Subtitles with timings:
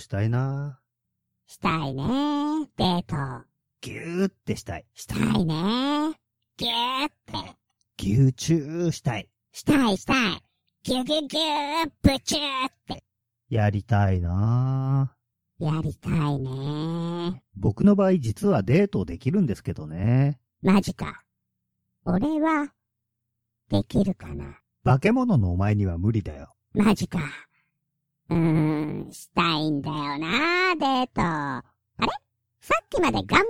[0.00, 0.80] したいな
[1.46, 2.02] したいね。
[2.76, 3.44] デート。
[3.80, 4.84] ぎゅーってしたい。
[4.94, 6.18] したいね。
[6.56, 7.56] ぎゅーって。
[7.96, 9.28] ぎゅーチューしたい。
[9.52, 10.42] したいしたい。
[10.82, 13.04] ぎゅぎゅぎゅー、ぶちゅーって。
[13.48, 15.14] やりたいな
[15.58, 17.42] やりたいね。
[17.54, 20.38] 僕の場合実はデートできるんですけどね。
[20.62, 21.22] マジか。
[22.04, 22.72] 俺は、
[23.68, 24.60] できるかな。
[24.84, 26.54] 化け物のお前には無理だよ。
[26.72, 27.20] マジか。
[28.30, 31.20] うーん、したいんだよな、デート。
[31.20, 31.64] あ
[32.00, 32.06] れ？
[32.60, 33.42] さっきまで願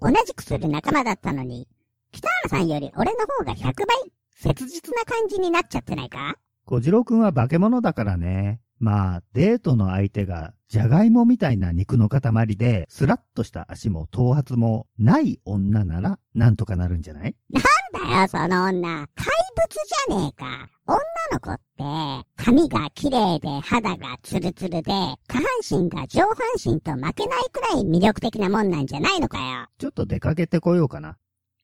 [0.00, 1.68] 望を同じくする仲間だったのに、
[2.12, 3.96] 北原さんより俺の方が100倍、
[4.30, 6.36] 切実な感じになっちゃってないか？
[6.64, 8.60] 小次郎くんは化け物だからね。
[8.78, 12.22] まあ、デートの相手が、じゃがいもみたいな肉の塊
[12.56, 17.36] で、スラッとした足も頭髪もない女なら、なんとかなるんじゃない？
[17.50, 19.06] なんだよ、その女。
[19.14, 20.70] 怪物じゃねえか。
[20.86, 20.98] 女
[21.30, 25.44] の子って、髪が綺麗で肌がツルツルで、下半
[25.82, 29.66] 身が上半身と負けないくらい魅力的なもんなんじゃないのかよ。
[29.76, 31.18] ちょっと出かけてこようかな。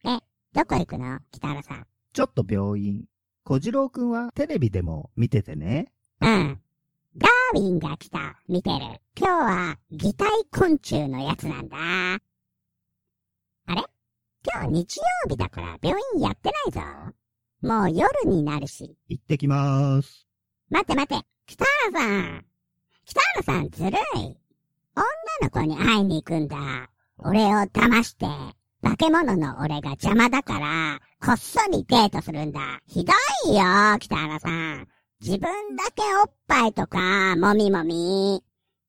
[0.05, 1.21] どこ行くの？
[1.33, 1.87] 北原さん。
[2.13, 3.05] ちょっと病院。
[3.45, 5.87] 小次郎くんはテレビでも見ててね。
[6.21, 6.61] うん。
[7.19, 8.41] ダーウィンが来た。
[8.49, 8.77] 見てる。
[9.17, 11.77] 今日は、擬態昆虫のやつなんだ。
[11.77, 13.83] あれ？
[14.45, 16.81] 今日日曜日だから病院やってないぞ。
[17.61, 18.97] もう夜になるし。
[19.09, 20.27] 行ってきまーす。
[20.71, 21.27] 待って待って。
[21.47, 22.45] 北原さん。
[23.05, 24.39] 北原さんずるい。
[24.95, 25.05] 女
[25.43, 26.57] の子に会いに行くんだ。
[27.19, 28.27] 俺を騙して。
[28.81, 32.81] 化け物の俺が邪魔だから、こっそりデートするんだ。
[32.87, 33.13] ひど
[33.47, 34.89] いよ、北原さん。
[35.21, 35.41] 自分
[35.75, 38.41] だけおっぱいとか、もみもみ。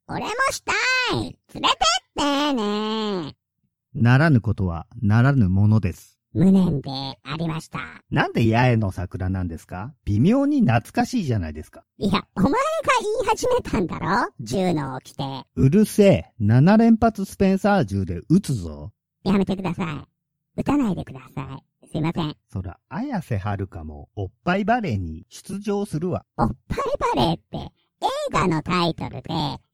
[0.07, 0.73] 俺もした
[1.15, 1.21] い。
[1.21, 1.69] 連れてっ
[2.15, 3.35] てね。
[3.95, 6.19] ならぬことは、ならぬものです。
[6.33, 6.91] 無念で
[7.23, 7.79] ありました。
[8.11, 9.95] なんで八重の桜なんですか？
[10.05, 11.83] 微妙に懐かしいじゃないですか。
[11.97, 12.57] いや、お前が
[13.01, 14.31] 言い始めたんだろ？
[14.39, 15.23] 銃のを着て。
[15.55, 16.31] うるせえ。
[16.39, 18.91] 7連発スペンサー銃で撃つぞ。
[19.23, 20.61] やめてください。
[20.61, 21.63] 撃たないでください。
[21.91, 22.35] すいません。
[22.51, 26.23] そら、綾瀬はるかも、おっぱいバレーに出場するわ。
[26.37, 29.29] おっぱいバレーって映画のタイトルで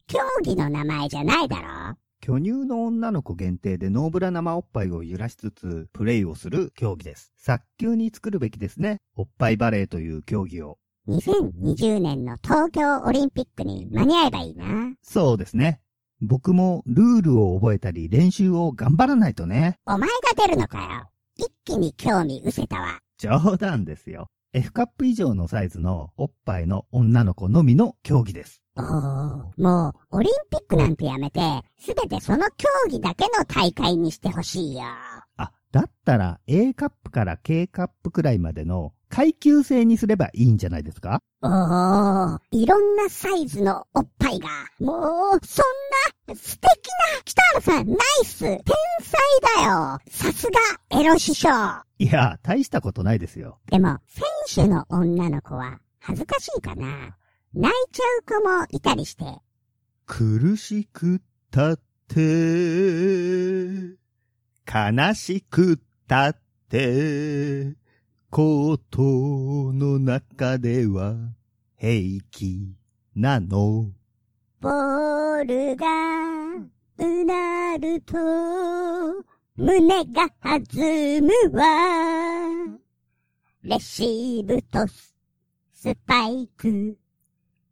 [0.07, 7.33] 競技の名前じゃないだろ巨乳の女の子限定でノーブラ生おっぱいを揺らしつつ、プレイをする競技です。
[7.37, 9.01] 早急に作るべきですね。
[9.15, 10.77] おっぱいバレーという競技を。
[11.09, 14.65] 2020年の東京オリンピックに間に合えばいいな。
[15.01, 15.81] そうですね。
[16.21, 19.77] 僕もルールを覚えたり練習を頑張らないとね。
[19.85, 21.09] お前が出るのかよ。
[21.37, 22.99] 一気に興味失せたわ。
[23.17, 24.27] 冗談ですよ。
[24.53, 28.61] F カップ以上のサイズのおっぱいの女の子のみの競技です。
[28.77, 28.83] おー
[29.61, 31.41] もう、オリンピックなんてやめて、
[31.77, 34.83] すべてその競技だけの大会にしてほしいよ。
[35.37, 41.21] あ、だったら A カップから K カップくらいまでの階級制にすればいいんじゃないですか？
[41.41, 44.49] おー、いろんなサイズのおっぱいが。
[44.79, 45.65] もう、そん
[46.27, 48.39] な、素敵な、北原さん、ナイス。
[48.39, 48.63] 天
[49.01, 49.13] 才
[49.63, 49.99] だよ。
[50.09, 51.49] さすが、エロ師匠。
[51.99, 53.59] いや、大したことないですよ。
[53.69, 54.23] でも、選
[54.65, 57.15] 手の女の子は、恥ずかしいかな。
[57.53, 59.23] 泣いちゃう子もいたりして。
[60.07, 61.19] 苦しくっ
[61.51, 62.21] たって、
[64.67, 65.77] 悲しくっ
[66.07, 66.37] たっ
[66.69, 67.75] て、
[68.35, 71.15] ことの中では
[71.77, 72.75] 平気
[73.15, 73.93] なの。
[74.59, 75.87] ボールが、
[76.97, 78.17] うなると、
[79.55, 82.77] 胸が弾むわ。
[83.63, 85.15] レシーブとス
[85.71, 86.97] スパイク。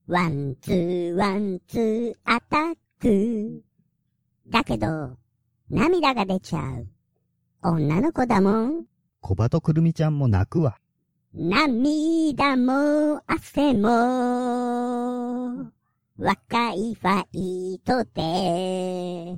[0.08, 3.62] ワンツーワンツーアタック。
[4.48, 5.18] だけど、
[5.70, 6.88] 涙が出ちゃう。
[7.64, 8.93] 女の子だもん。
[9.24, 10.78] 小鳩くるみちゃんも泣くわ。
[11.34, 13.88] 涙も汗も、
[16.18, 19.34] 若いファイトで、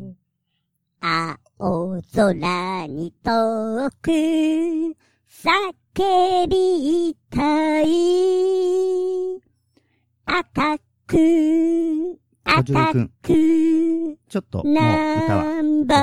[1.01, 4.09] 青空に遠く、
[5.29, 7.85] 叫びたい。
[10.25, 15.43] アタック、アタック、ちょっともう歌は。
[15.43, 15.99] ナンバー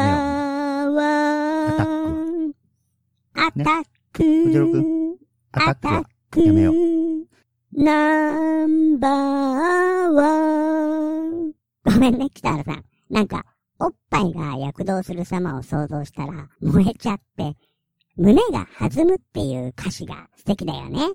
[0.94, 1.02] ワ
[1.66, 1.66] ン。
[1.66, 2.21] アタック。
[3.34, 3.50] 小
[4.14, 5.18] 次郎く
[5.52, 6.74] アタックやめよう。
[7.72, 10.22] ナンバーワ
[11.22, 11.52] ン。
[11.84, 12.84] ごめんね、北原さん。
[13.08, 13.44] なんか、
[13.78, 17.56] おっぱいが躍動する様を想像したら、燃えちゃって、
[18.16, 21.08] 胸が弾むっていう歌詞が素敵だよね。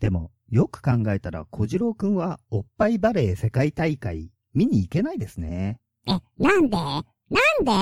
[0.00, 5.78] でも、よく考えたら小次郎くんはおっぱいバレー世界大会見に行けないですね。
[6.06, 6.76] え、なんで？
[6.76, 7.04] なん
[7.64, 7.72] で？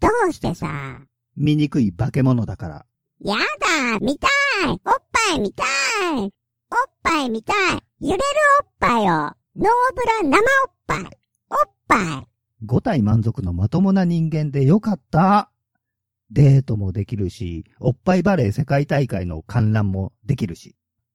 [0.00, 1.00] どうしてさ？
[1.36, 2.86] 醜い化け物だから。
[3.20, 4.30] やだ見たい
[4.70, 5.66] おっぱい見たい
[6.18, 6.30] おっ
[7.02, 7.56] ぱい見たい
[8.00, 8.22] 揺れる
[8.62, 11.00] おっぱいをノーブラ生おっぱい
[11.50, 12.28] おっぱい。
[12.64, 15.50] 五体満足のまともな人間でよかった。
[16.30, 20.74] デートもできるし、おっぱいバレー世界大会の観覧もできるし。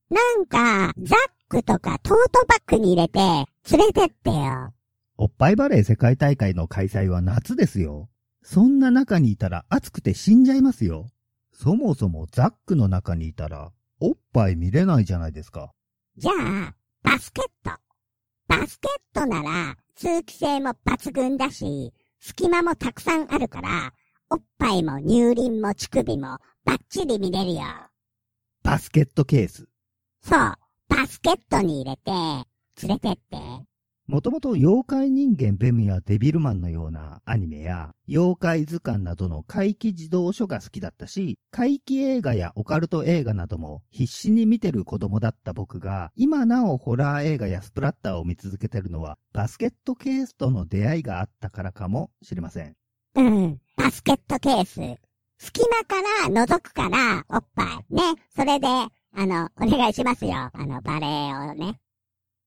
[0.09, 1.19] なんか、ザッ
[1.49, 4.73] クとかトートバッグに入れて、連れてってよ。
[5.17, 8.09] おっぱいバレー世界大会の開催は夏ですよ。
[8.43, 11.09] そんな中にいたら暑くて死んじゃいますよ。
[11.53, 15.73] そもそもザックの中にいたら、おっぱい見れないじゃないですか。
[16.17, 17.71] じゃあ、バスケット。
[18.47, 23.93] バスケットなら、通気性も抜群だし、隙間もたくさんあるから、
[24.29, 27.61] おっぱいも乳輪も乳首もバッチリ見れるよ。
[28.63, 29.67] バスケットケース。
[30.23, 30.55] そう、
[30.87, 32.11] バスケットに入れて、
[32.87, 33.70] 連れてって。
[34.11, 52.75] もともと妖怪人間ベムやデビルマンのようなアニメや妖怪図鑑などの怪奇児童書が好きだったし、怪奇映画やオカルト映画なども必死に見てる子供だった僕が、今なおホラー映画やスプラッターを見続けてるのはバスケットケースとの出会いがあったからかもしれません。
[53.15, 54.99] うん、バスケットケース。
[55.37, 57.95] 隙間から覗くから、おっぱい。
[57.95, 58.01] ね、
[58.35, 58.91] それで、あ
[59.25, 60.33] の、お願いしますよ。
[60.33, 61.79] あの、バレエをね。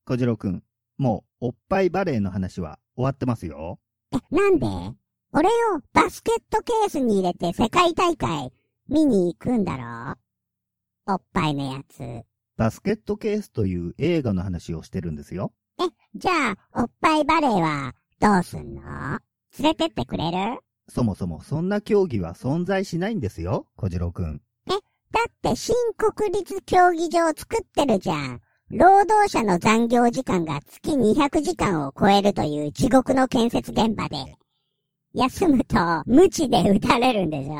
[0.05, 0.63] 小次郎くん、
[0.97, 3.79] もうおっぱいバレーの話は終わってますよ。
[4.11, 4.67] え、なんで？
[5.33, 5.51] 俺を
[5.93, 8.51] バスケットケースに入れて世界大会
[8.87, 11.13] 見に行くんだろ？
[11.13, 12.01] おっぱいのやつ。
[12.01, 12.25] え、
[12.55, 15.51] バスケットケースという映画の話をしてるんですよ。
[16.15, 16.31] じゃ
[16.73, 18.81] あ、おっぱいバレーはどうすんの？
[19.59, 20.59] 連れてってくれる？
[20.87, 24.41] そもそもそんな競技は存在しないんですよ、小次郎くん。
[24.67, 28.41] だって新国立競技場作ってるじゃん。
[28.71, 34.17] 労働者の残業時間が月200時間を超えるという地獄の建設現場で、
[35.13, 35.77] 休むと
[36.07, 37.53] 無知で打たれるんでしょ？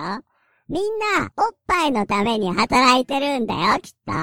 [0.68, 0.84] みん
[1.19, 4.13] なおっぱいのために働いてるんだよ、きっと。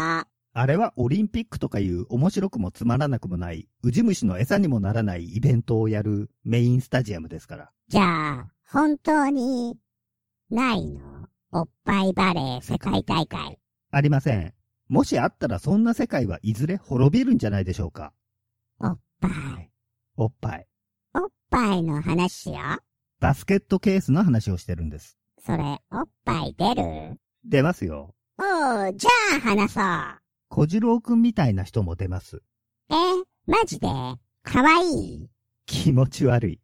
[0.55, 7.71] あれはオリンピックとかいう面白くもつまらなくもない、ウジ虫の餌にもならないイベントをやるメインスタジアムですから。
[7.87, 9.79] じゃあ、本当に、
[10.51, 11.01] ないの？
[11.53, 13.59] おっぱいバレー世界大会。
[13.93, 14.53] ありません。
[14.93, 18.13] もしあったらそんな世界はいずれ滅びるんじゃないでしょうか？
[18.79, 19.71] おっぱい。
[20.19, 20.67] おっぱい。
[21.15, 22.83] おっぱいの話しよう。
[23.19, 25.17] バスケットケースの話をしてるんです。
[25.39, 26.83] それ、おっぱい出る？
[27.43, 28.15] 出ますよ。
[28.39, 29.85] おう、じゃあ話そう。
[30.51, 32.43] 小次郎くんみたいな人も出ます。
[32.91, 32.95] え、
[33.47, 33.87] マジで？
[34.43, 35.31] かわいい？
[35.65, 36.61] 気持ち悪い。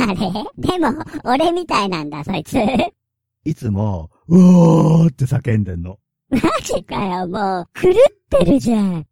[0.00, 0.16] あれ？
[0.56, 2.56] でも、俺みたいなんだ、そいつ。
[3.44, 6.00] いつも、うおーって叫んでんの。
[6.30, 7.94] マジかよ、もう、狂っ
[8.28, 9.06] てるじゃん。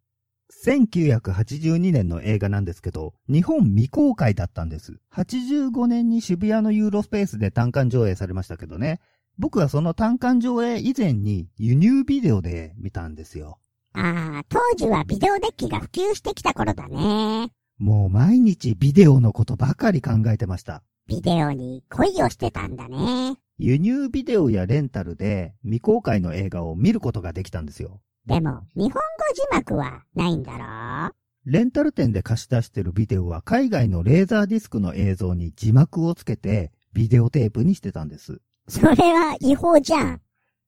[0.65, 4.99] 1982年の映画なんですけど、日本未公開だったんです。
[5.13, 8.99] 85年に渋谷のユーロスペースで単館上映されましたけどね。
[9.37, 13.59] 僕はその単館上映以前に輸入ビデオで見たんですよ。
[13.93, 17.51] ああ、当時はビデオデッキが普及してきた頃だね。
[17.77, 20.83] もう毎日ビデオのことばかり考えてました。
[21.07, 23.37] ビデオに恋をしてたんだね。
[23.59, 28.01] 輸入ビデオやレンタルで未公開の映画を見ることができたんですよ。
[28.27, 28.99] でも、日本語
[29.33, 31.15] 字幕はないんだろ
[31.45, 38.41] レンタル店で貸し出してるビデオは海外のレーザーディスクの映像に字幕をつけてビデオテープにしてたんです。
[38.67, 40.21] それは違法じゃん。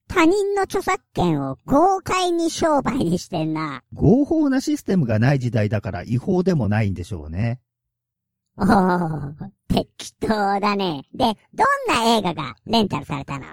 [0.07, 3.83] 他人の著作権を豪快に商売にしてんな。
[3.93, 7.59] 合法なシステムがない時代だから違法でもないんでしょうね。
[8.59, 9.33] おー、
[9.69, 10.27] 適当
[10.59, 11.03] だね。
[11.13, 13.45] で、どんな映画がレンタルされたの？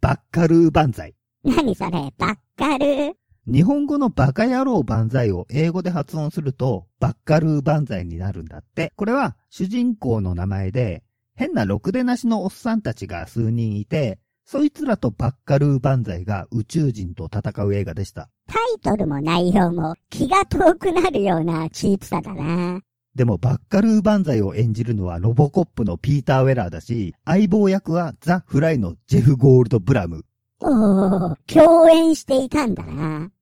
[0.00, 1.14] バッカルー万歳。
[1.44, 3.14] 何それ、バッカル
[3.46, 8.92] 日本語のバカ野郎万歳を英語で発音すると、バッカルー万歳になるんだって。
[8.96, 11.02] これは主人公の名前で、
[11.34, 18.30] 変なろくでなしのおっさんたちが数人いて、そいつらとバッカルー万歳が宇宙人と戦う映画でした。
[18.46, 22.80] タイトルも内容も気が遠くなるようなチープさだな。
[23.18, 30.24] でもバッカルー万歳を演じるのはロボコップのピーター・ウェラーだし、相棒役はザ・フライのジェフ・ゴールド・ブラム。
[30.60, 33.32] おー、共演していたんだな。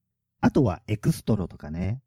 [0.40, 2.00] あとはエクストロとかね。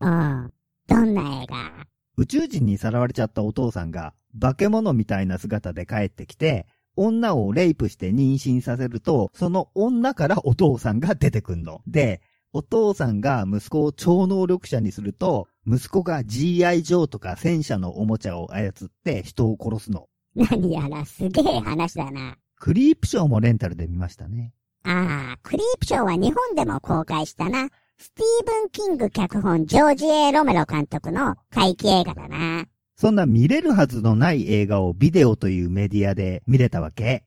[0.00, 0.48] おー、
[0.88, 1.86] どんな映画？
[2.16, 11.82] 宇宙人にさらわれちゃったお父さんが化け物みたいな姿で帰ってきて、女をレイプして妊娠させると、その女からお父さんが出てくんの。
[11.86, 12.22] で、
[12.54, 18.72] お父さんが息子を超能力者にすると、息子が GI ジョーとか戦車のおもちゃを操っ
[19.04, 20.08] て人を殺すの。
[20.34, 22.36] 何やらすげえ話だな。
[22.56, 24.52] クリープショーもレンタルで見ましたね。
[24.84, 27.70] ああ、クリープショーは日本でも公開したな。
[27.98, 32.66] スティーブン・キング脚本、ジョージ・エロメロ監督の怪奇映画だな。
[32.96, 37.24] そんな見れるはずのない映画をビデオというメディアで見れたわけ。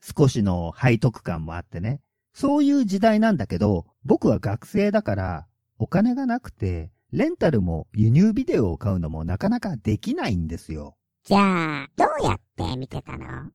[0.00, 2.00] 少しの背徳感もあってね。
[2.32, 5.46] そういう時代なんだけど、僕は学生だから、
[5.78, 10.96] お金がなくて、レンタルも輸入ビデオを買うのもなかなかできないんですよ。
[11.24, 13.50] じゃあ、どうやって見てたの？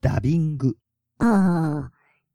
[0.00, 0.76] ダビング。
[1.20, 1.88] おー、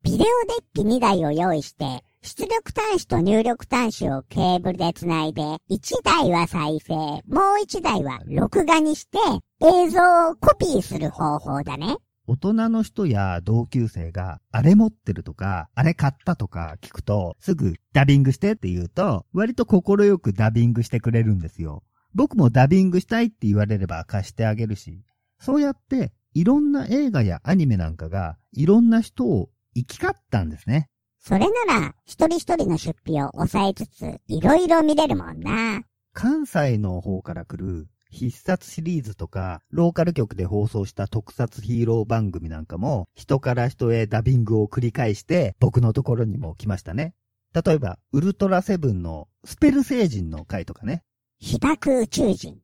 [0.03, 0.27] ビデオデッ
[0.73, 7.21] キ2台を用意して、出力端子と入力端子をケーブルでつないで、1台は再生、もう
[7.65, 9.17] 1台は録画にして、
[9.61, 10.01] 映像
[10.31, 11.95] をコピーする方法だね。
[12.27, 21.83] 大人の人や同級生が、あれ持ってるとか、あれ買ったとか聞くと、すぐダビングしてって言うと、割と心よくダビングしてくれるんですよ。
[22.15, 25.03] 僕もダビングしたいって言われれば貸してあげるし、
[25.39, 30.89] そうやって、いろんな映画やアニメなんかが、いろんな人を生き交ったんですね。
[31.19, 35.81] それなら、一人一人の出費を抑えつつ、いろいろ見れるもんな。
[36.13, 47.13] 関西の方から来る必殺シリーズとか、ローカル局で放送した特撮ヒーロー番組なんかも、人から人へダビングを繰り返して、僕のところにも来ましたね。
[47.53, 51.03] 例えば、ウルトラセブンのスペル星人の回とかね。
[51.39, 52.59] 被爆宇宙人。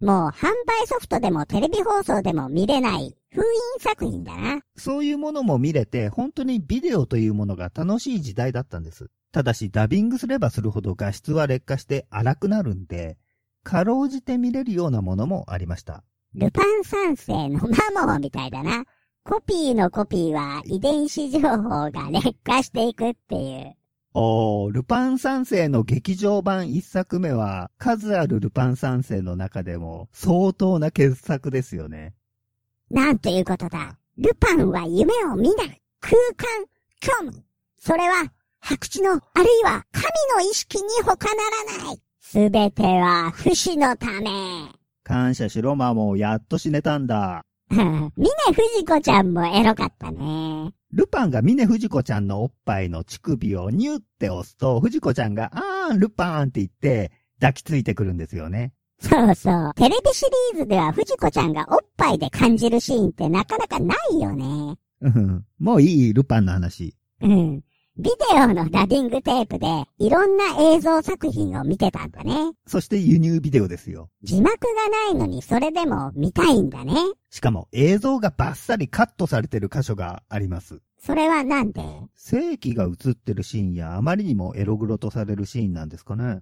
[0.00, 3.44] もう販売ソフトでもテレビ放送でも見れない封印
[3.80, 4.60] 作品だな。
[4.76, 9.10] そういうものも見れて、本当にビデオというものが楽しい時代だったんです。
[9.32, 13.18] ただし、ダビングすればするほど画質は劣化して荒くなるんで、
[13.66, 16.04] かろうじて見れるようなものもありました。
[16.34, 17.58] ルパン三世の
[17.92, 18.84] マモーみたいだな。
[19.24, 23.74] コピーのコピーは遺伝子情報が劣化していくっていう。
[24.14, 32.14] おー、ルパン三世の劇場版一作目は、数あるルパン三世の中でも相当な傑作ですよね。
[32.88, 33.98] なんということだ。
[34.16, 35.82] ルパンは夢を見ない。
[36.00, 36.66] 空間、
[37.02, 37.44] 虚無。
[37.80, 39.20] それは、白地の、ある
[39.60, 40.04] いは神
[40.36, 42.05] の意識に他ならない。
[42.28, 44.28] すべては不死のため。
[45.04, 47.42] 感謝しろマモやっと死ねたんだ。
[47.70, 50.72] 峰藤子ちゃんもエロかったね。
[50.92, 58.72] ルパンが峰藤子ちゃんのおっぱいの乳首をニュって押すと、藤子ちゃんが、あー、ルパンって言って、抱きついてくるんですよね。
[58.98, 59.72] そうそう。
[59.76, 64.76] テレビシリーズでは藤子ちゃんがおっぱいで感じるシーンってなかなかないよね。
[65.00, 66.96] うんもういい、ルパンの話。
[67.20, 67.62] うん。
[67.98, 69.66] ビデオのダビングテープで
[69.98, 72.52] いろんな映像作品を見てたんだね。
[72.66, 74.10] そして輸入ビデオですよ。
[74.22, 76.92] 字幕がないのにそれでも見たいんだね。
[77.30, 80.82] しかも映像がバッサリカットされてる箇所があります。
[80.98, 81.80] それはなんで？
[82.14, 86.40] 正規が映ってるシーンやあまりにもエログロとされるシーンなんですかね。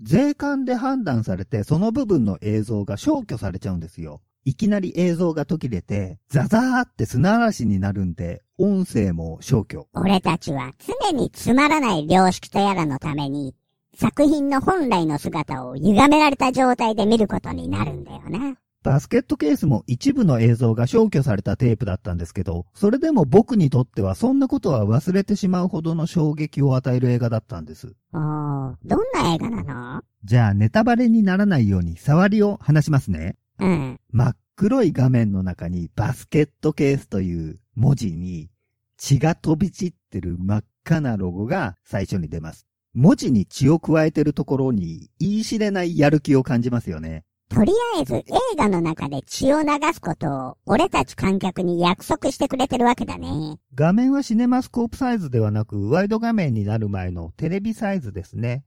[0.00, 4.22] 税関で判断されてその部分の映像が消去されちゃうんですよ。
[4.46, 9.88] いきなり映像が途切れて、ザザーって砂嵐になるんで、音声も消去。
[9.92, 10.72] 俺たちは
[11.02, 13.56] 常につまらない良識とやらのために、
[13.96, 18.56] 作品の本来の姿を歪められた状態で見ることになるんだよな。
[18.84, 27.96] バスケットケースも一部の映像が消去されたテープだったんですけど、それでも僕にとってはそんなことは忘れてしまうほどの衝撃を与える映画だったんです。
[28.12, 30.02] おー、どんな映画なの？
[30.22, 33.34] じゃあネタバレにならないように触りを話しますね。
[33.58, 34.00] うん。
[34.10, 38.48] 真っ黒い画面の中にバスケットケースという文字に
[38.96, 42.66] 血が飛び散ってる真っ赤なロゴが最初に出ます。
[42.94, 47.24] 文字に血を加えてるところに言い知れないやる気を感じますよね。
[47.50, 48.24] とりあえず映
[48.56, 53.58] 画の中で血を流すことを俺たち観客に約束してくれてるわけだね。
[53.74, 58.64] 画面はシネマスコープサイズではなくワイド画面になる前のテレビサイズですね。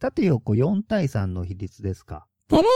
[0.00, 2.26] 縦横4対3の比率ですか。
[2.50, 2.66] テレビ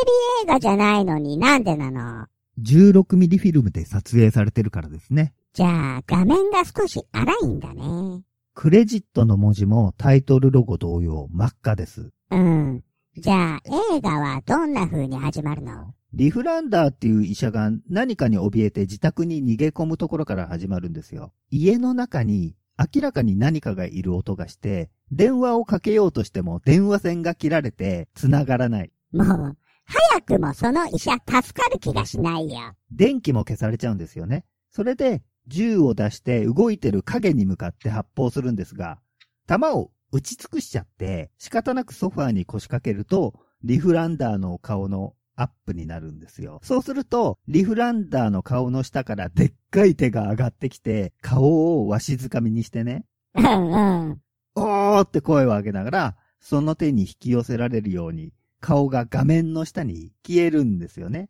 [0.44, 2.26] 映画じゃないのになんでなの
[2.62, 5.34] ？16ミリフィルムで撮影されてるからですね。
[5.52, 8.22] じゃあ画面が少し荒いんだね。
[8.54, 12.12] クレジットの文字もタイトルロゴ同様真っ赤です。
[12.30, 12.84] うん。
[13.16, 13.60] じゃあ
[13.96, 15.92] 映画はどんな風に始まるの？
[16.12, 21.32] リフランダーっていう医者が何かに怯えて自宅に逃げ込むところから始まるんですよ。
[21.50, 28.92] 家の中に明らかに何かがいる音がして、電話をかけようとしても電話線が切られて繋がらない。
[29.12, 32.74] もう、早くもその医者助かる気がしないよ。
[32.90, 34.44] 電気も消されちゃうんですよね。
[34.70, 38.98] それで銃を出して動いてる影に向かって発砲するんですが、
[39.46, 46.60] 弾を撃ち尽くしちゃって仕方なくソファーに腰掛けると、リフランダーの顔のアップになるんですよ。
[46.62, 54.20] そうすると、リフランダーの顔の下からでっかい手が上がってきて、顔をわしづかみにしてね、うんうん。
[54.54, 58.32] おーって声を上げながら、その手に引き寄せられるように、
[58.64, 61.28] 顔が画面の下に消えるんですよね。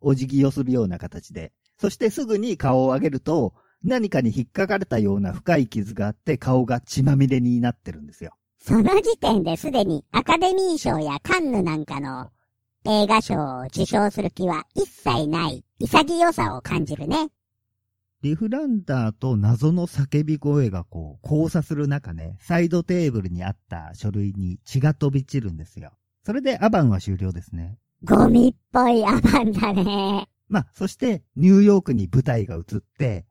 [0.00, 1.52] お辞儀をするような形で。
[1.78, 8.36] そしてすぐに顔を上げると、何かに引っかかれたような深い傷があって顔が血まみれになってるんですよ。
[8.60, 12.30] その時点ですでにアカデミー賞やカンヌなんかの
[12.84, 17.30] 映画賞を受賞する気は一切ない潔さを感じるね。
[18.22, 25.90] リフランダーと謎の叫び声がこう交差する中ね、サイドテーブルにあった書類に血が飛び散るんですよ。
[26.26, 27.78] それでアバンは終了ですね。
[28.02, 30.26] ゴミっぽいアバンだね。
[30.48, 32.62] まあ、そしてニューヨークに舞台が移っ
[32.98, 33.26] て、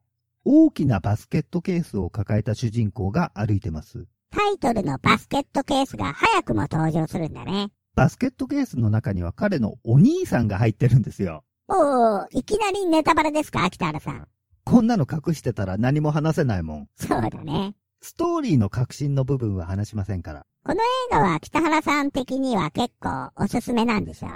[0.46, 4.06] 大きなバスケットケースを抱えた主人公が歩いてます。
[4.30, 7.68] タイトルのバスケットケースが早くも登場するんだね。
[7.94, 11.44] バスケットケースの中には彼のお兄さんが入ってるんですよ。
[11.68, 13.68] おー、いきなりネタバレですか？
[13.68, 14.26] 北原さん。
[14.64, 16.88] こんなの隠してたら何も話せないもん。
[16.96, 17.74] そうだね。
[18.06, 20.46] ストーリーの革新の部分は話しませんから。
[20.64, 20.78] この映
[21.10, 24.28] 画は北原さん的には結構おすすめなんでしょ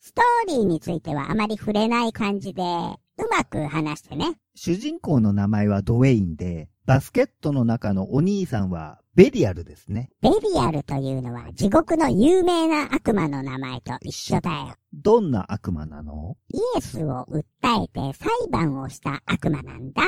[0.00, 2.96] ストーリーについてはあまり触れない感じで、う
[3.30, 4.38] まく話してね。
[4.54, 10.08] 主人公の名前はドウェインで、バスケットの中のお兄さんはベリアルですね。
[10.22, 14.74] ベリアルというのは地獄の有名な悪魔の名前と一緒だよ。
[14.94, 16.38] どんな悪魔なの？
[16.48, 20.00] イエスを訴えて裁判をした悪魔なんだ。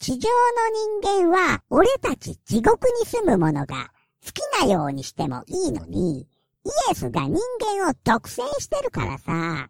[0.00, 0.30] 地上
[1.02, 3.92] の人間は俺たち地獄に住む者が
[4.24, 6.26] 好きなようにしてもいいのに、イ
[6.90, 9.68] エスが人間を独占してるからさ、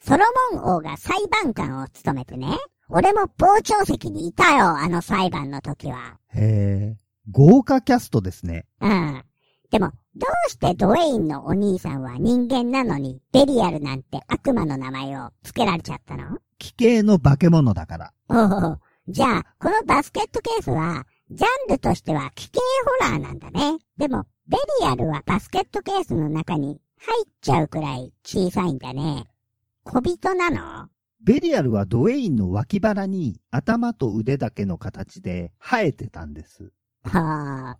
[0.00, 2.48] ソロモン王が裁判官を務めてね、
[2.88, 6.18] 俺も傍聴席にいたよ、あの裁判の時は。
[6.34, 6.96] へえ、
[7.30, 8.66] 豪華キャストですね。
[8.80, 9.24] うん。
[9.70, 16.38] でも、どうしてドウェインのお兄さんは人間なのに、ベリアルなんて悪魔の名前を付けられちゃったの？
[16.58, 18.12] 奇形の化け物だから。
[18.28, 18.78] おお、
[19.10, 22.60] じゃあ、このバスケットケースは、ジャンルとしては奇形
[23.02, 23.78] ホラーなんだね。
[23.96, 29.24] でも、ベリアルはバスケットケースの中に入っちゃうくらい小さいんだね。
[29.84, 30.88] 小人なの？
[31.22, 36.70] ベリアルはドウェインの脇腹に頭と腕だけの形で生えてたんです。
[37.04, 37.78] はあ、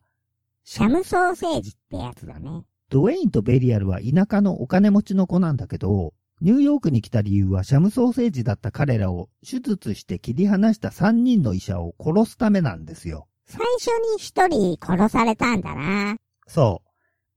[0.64, 2.64] シャムソーセージってやつだね。
[2.88, 13.26] ドウェインとベリアルは田舎のお金持ちの子なんだけど、ニューヨークに来た理由はシャムソーセージだった彼らを手術して切り離した3人の医者を殺すためなんですよ。
[13.46, 16.16] 最初に一人殺されたんだな。
[16.46, 16.88] そう。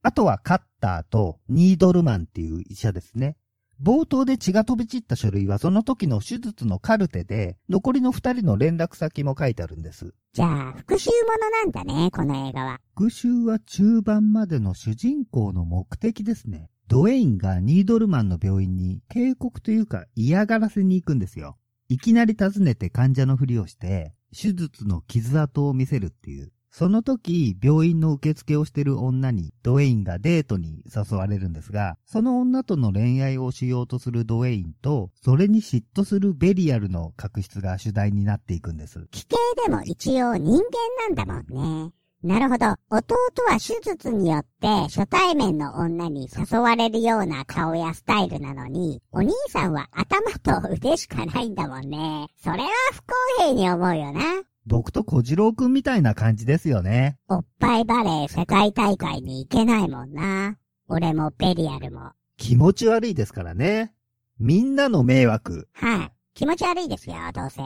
[0.02, 3.36] あとはカッターとニードルマンっていう医者ですね。
[3.80, 10.14] 冒頭で血が飛び散った書類はその時の手術のカルテで、残りの二人の連絡先も書いてあるんです。
[10.32, 12.80] じゃあ、復讐ものなんだね、この映画は。
[12.96, 16.70] 復讐は中盤までの主人公の目的ですね。
[16.88, 21.56] ドウェインがニードルマンの病院に警告というか嫌がらせに行くんですよ。
[21.88, 26.52] いきなり訪ねて患者のふりをして、手術の傷跡を見せるっていう。
[26.72, 39.06] その時、病院の受付をしてる女にドウェインがデートに誘われるんですが、その女との恋愛をしようとするドウェインと、それに嫉妬するベリアルの確執が主題になっていくんです。
[39.10, 41.92] 奇形でも一応人間なんだもんね。
[42.22, 42.76] なるほど。
[42.88, 43.16] 弟
[43.48, 52.28] は手術によって初対面の女に誘われるような顔やスタイルなのに、お兄さんは頭と腕しかないんだもんね。
[52.42, 54.22] それは不公平に思うよな。
[54.66, 57.18] 僕と小次郎くんみたいな感じですよね。
[57.28, 60.56] おっぱいバレー世界大会に行けないもんな。
[60.88, 62.12] 俺もベリアルも。
[62.36, 63.92] 気持ち悪いですからね。
[64.38, 65.68] みんなの迷惑。
[65.72, 66.12] はい。
[66.34, 67.62] 気持ち悪いですよ、どうせ。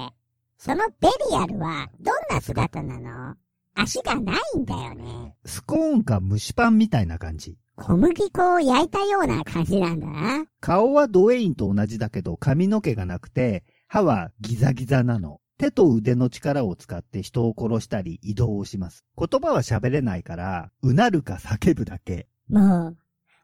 [0.59, 3.37] そのベリアルはどんな姿なの？
[3.75, 5.35] 足がないんだよね。
[5.45, 7.59] スコーンか蒸しパンみたいな感じ。
[7.77, 10.47] 小麦粉を焼いたような感じなんだな。
[10.61, 15.41] 顔はドウェインと同じだけど髪の毛がなくて、歯はギザギザなの。
[15.59, 19.05] 手と腕の力を使って人を殺したり移動をします。
[19.17, 22.29] 言葉は喋れないから、うなるか叫ぶだけ。
[22.49, 22.97] もう、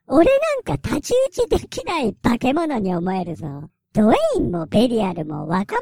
[0.09, 3.71] 俺なんか太刀打ちできない化け物に思えるぞ。
[3.95, 5.77] ドウェインもベリアルも若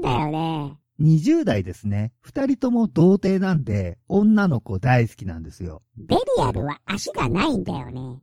[0.00, 0.78] 者なんだよね。
[1.00, 2.12] 20代ですね。
[2.20, 5.82] 二人とも童貞なんで、女の子大好きなんですよ。
[5.96, 8.20] ベリアルは足がないんだよね。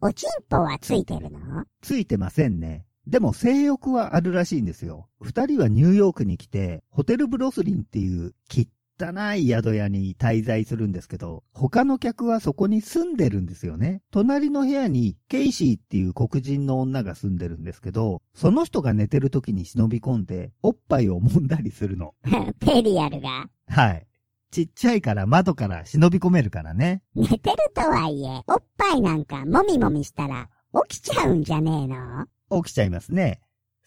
[0.00, 1.64] おちんぽはついてるの？
[1.80, 2.86] ついてませんね。
[3.08, 5.08] でも性欲はあるらしいんですよ。
[5.20, 14.02] 二人はニューヨークに来て、ホテルブロスリンっていう汚い宿屋に滞在するんですけど、他の客はそこに住んでるんですよね。
[14.10, 22.12] 隣の部屋にケイシーっていう黒人の女が住んでるんですけど、その人が寝てる時に忍び込んで、おっぱいを揉んだりするの。
[22.60, 23.48] ベリアルが。
[23.68, 24.06] はい。
[24.50, 27.02] ちっちゃいから窓から忍び込めるからね。
[27.14, 30.50] 寝てるとはいえ、おっぱいなんかもみもみしたら
[30.88, 32.26] 起きちゃうんじゃねえの？
[32.50, 33.40] 起きちゃいますね。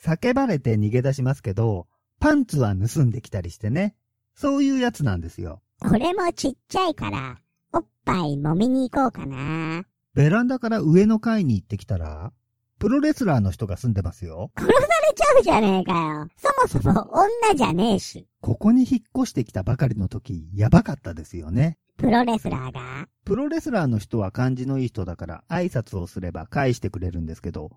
[0.03, 1.87] 叫ばれて逃げ出しますけど、
[2.19, 3.95] パンツは盗んできたりしてね。
[4.35, 5.61] そういうやつなんですよ。
[5.83, 7.37] 俺もちっちゃいから、
[7.73, 9.83] おっぱい揉みに行こうかな。
[10.13, 12.31] ベランダから上の階に行ってきたら、
[12.79, 14.51] プロレスラーの人が住んでますよ。
[14.57, 14.83] 殺され
[15.15, 16.27] ちゃうじゃねえかよ。
[16.35, 18.27] そもそも女じゃねえし。
[18.41, 21.77] ここに引っ越してきたばかりの時、やばかったですよね。
[21.97, 23.07] プロレスラーが？
[23.23, 27.69] プロレスラーの人は感じのいい人だから挨拶をすれば返してくれるんですけど、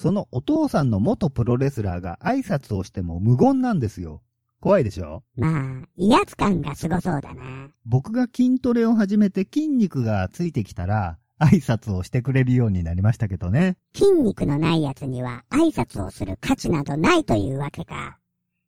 [0.00, 4.22] そのお父さんの元プロレスラーが挨拶をしても無言なんですよ。
[4.58, 5.24] 怖いでしょ？
[5.36, 7.68] まあ、威圧感がすごそうだな。
[7.84, 13.76] 僕が筋トレを始めて筋肉がついてきたら、挨拶をしてくれるようになりましたけどね。
[13.94, 18.16] 筋肉のない奴には挨拶をする価値などないというわけか。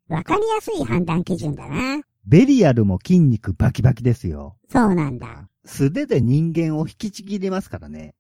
[0.09, 2.03] わかりやすい判断基準だな。
[2.27, 4.57] ベリアルも筋肉バキバキですよ。
[4.71, 5.49] そうなんだ。
[5.65, 8.15] 素手で人間を引きちぎりますからね。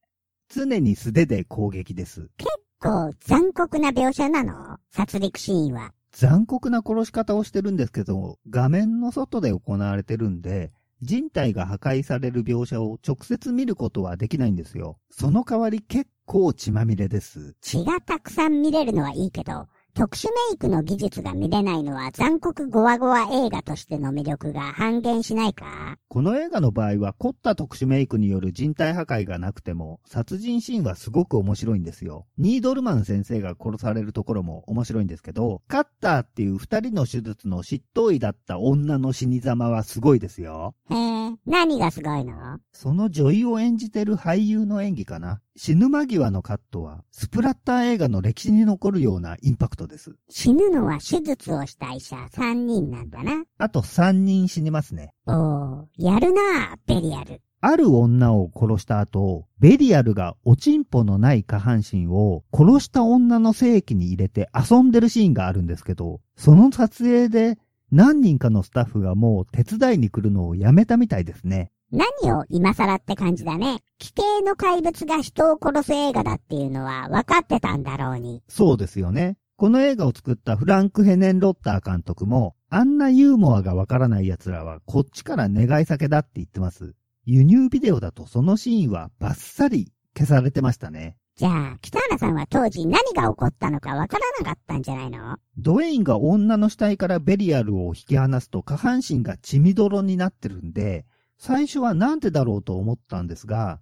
[0.48, 2.30] 常に素手で攻撃です。
[2.42, 2.46] こ
[2.90, 4.78] う、残酷な描写なの？
[4.90, 5.92] 殺戮シーンは。
[6.12, 14.98] 残酷な殺し方をしてるんですけど、画面の外で行われてるんで、人体が破壊される描写を直接見ることはできないんですよ。
[15.10, 17.56] その代わり結構血まみれです。
[17.60, 25.98] 血がたくさん見れるのはいいけど、特殊メイクの技術が見れないのは残酷ゴワゴワ映画としての魅力が半減しないか？
[26.08, 32.26] この映画の場合は凝った特殊メイクによる人体破壊がなくても、殺人シーンはすごく面白いんですよ。
[32.38, 40.74] ニードルマン先生が殺されるところも面白いんですけど、カッターっていう二人の手術の執刀医だった女の死に様はすごいですよ。
[40.88, 42.58] へえ、何がすごいの？
[42.72, 45.42] その女優を演じてる俳優の演技かな。
[45.54, 50.16] 死ぬ間際のカットは、スプラッター映画の歴史に残るようなインパクトです。
[50.30, 53.44] 死ぬのは手術をした医者3人なんだな。
[53.58, 55.12] あと3人死にますね。
[55.26, 57.42] おー、やるなベリアル。
[57.60, 67.58] ある女を殺した後、ベリアルがおちんぽのない下半身を殺した女の性器に入れて遊んでるシーンがあるんですけど、その撮影で
[67.90, 71.71] 何人かのスタッフがもう手伝いに来るのをやめたみたいですね。
[71.92, 73.80] 何を今更って感じだね。
[74.00, 78.42] 規定の怪物が人を殺す映画だっていうのは分かってたんだろうに。
[78.48, 79.36] そうですよね。
[79.56, 86.94] この映画を作ったフランク・ヘネンロッター監督も、あんなユーモアがわからない奴らはこっちから願い酒だって言ってます。
[87.26, 91.16] 輸入ビデオだとそのシーンはバッサリ消されてましたね。
[91.36, 95.36] じゃあ、北原さんは当時何が起こったのか分からなかったんじゃないの？
[95.58, 101.04] ドウェインが女の死体からベリアルを引き離すと下半身が血みどろになってるんで、
[101.44, 103.80] 最初はなんでだろうと思ったんですが、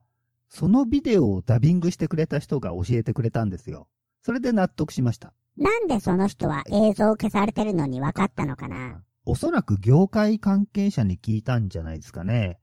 [0.48, 3.86] そのビデオをダビングしてくれた人が教えてくれたんですよ。
[4.22, 5.34] それで納得しました。
[5.58, 9.02] なんでその人は映像消されてるのに分かったのかな？
[9.26, 12.60] おそらく業界関係者に聞いたんじゃないですかね。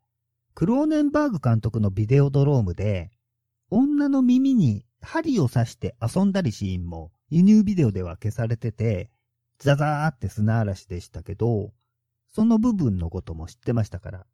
[0.55, 3.11] クローネンバーグ監督のビデオドロームで、
[3.69, 9.11] 女の耳に針を刺して遊んだりシーンも輸入ビデオでは消されてて、
[9.59, 11.71] ザザーって砂嵐でしたけど、
[12.33, 14.25] その部分のことも知ってましたから。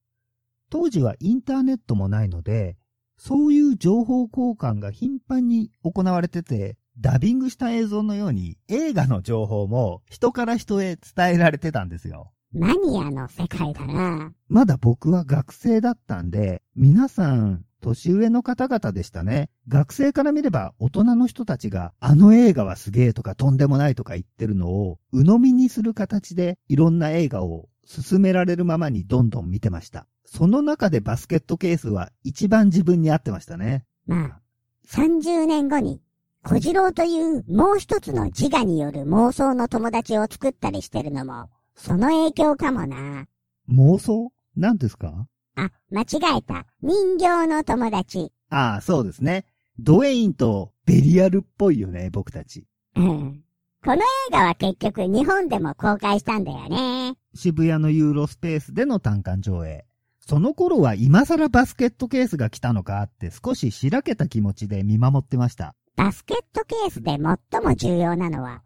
[0.73, 2.77] 当時はインターネットもないので、
[3.15, 12.31] そういう情報交換が頻繁に行われてて、ダビングした映像のように映画の情報も人から人へ伝えられてたんですよ。
[12.51, 14.33] マニアの世界だな。
[14.47, 19.51] まだ僕は学生だったんで、皆さん、年上の方々でしたね。
[19.67, 30.07] 学生から見れば大人の人たちがあの映画はすげえとかとんでもないとか言ってるのを鵜呑みにする形でいろんな映画を進められるままにどんどん見てました。
[30.35, 33.85] その中でバスケットケースは一番自分に合ってましたね。
[34.07, 34.41] まあ、
[34.87, 36.01] 30年後に、
[36.43, 43.27] 小次郎というもう一つの自我による妄想の友達を作ったりしてるのも、その影響かもな。
[43.69, 44.31] 妄想？
[44.57, 45.27] 何ですか？
[45.55, 46.05] あ、間違
[46.39, 46.65] えた。
[46.81, 48.31] 人形の友達。
[48.49, 49.45] ああ、そうですね。
[49.77, 52.65] ドウェインとベリアルっぽいよね、僕たち。
[52.95, 53.43] うん。
[53.85, 53.99] この映
[54.31, 57.13] 画は結局日本でも公開したんだよね。
[57.35, 59.85] 渋谷のユーロスペースでの単館上映。
[60.25, 65.75] その頃は今更バスケットケースが来たのかって少ししらけた気持ちで見守ってました。
[65.97, 67.17] バスケットケースで
[67.51, 68.63] 最も重要なのは、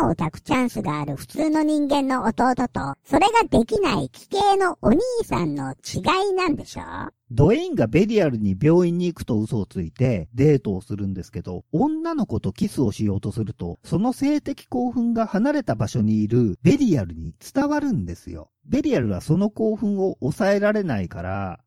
[0.00, 6.82] 女を抱くチャンスがある普通の人間の弟と、それができない奇形のお兄さんの違いなんでしょ
[7.30, 18.50] ドウェインがベリアルに病院に行くと嘘をついてデートをするんですけど、女の子とキスをしようとすると、その性的興奮が離れた場所にいるベリアルに伝わるんですよ。
[18.66, 21.60] ベリアルはその興奮を抑えられないから、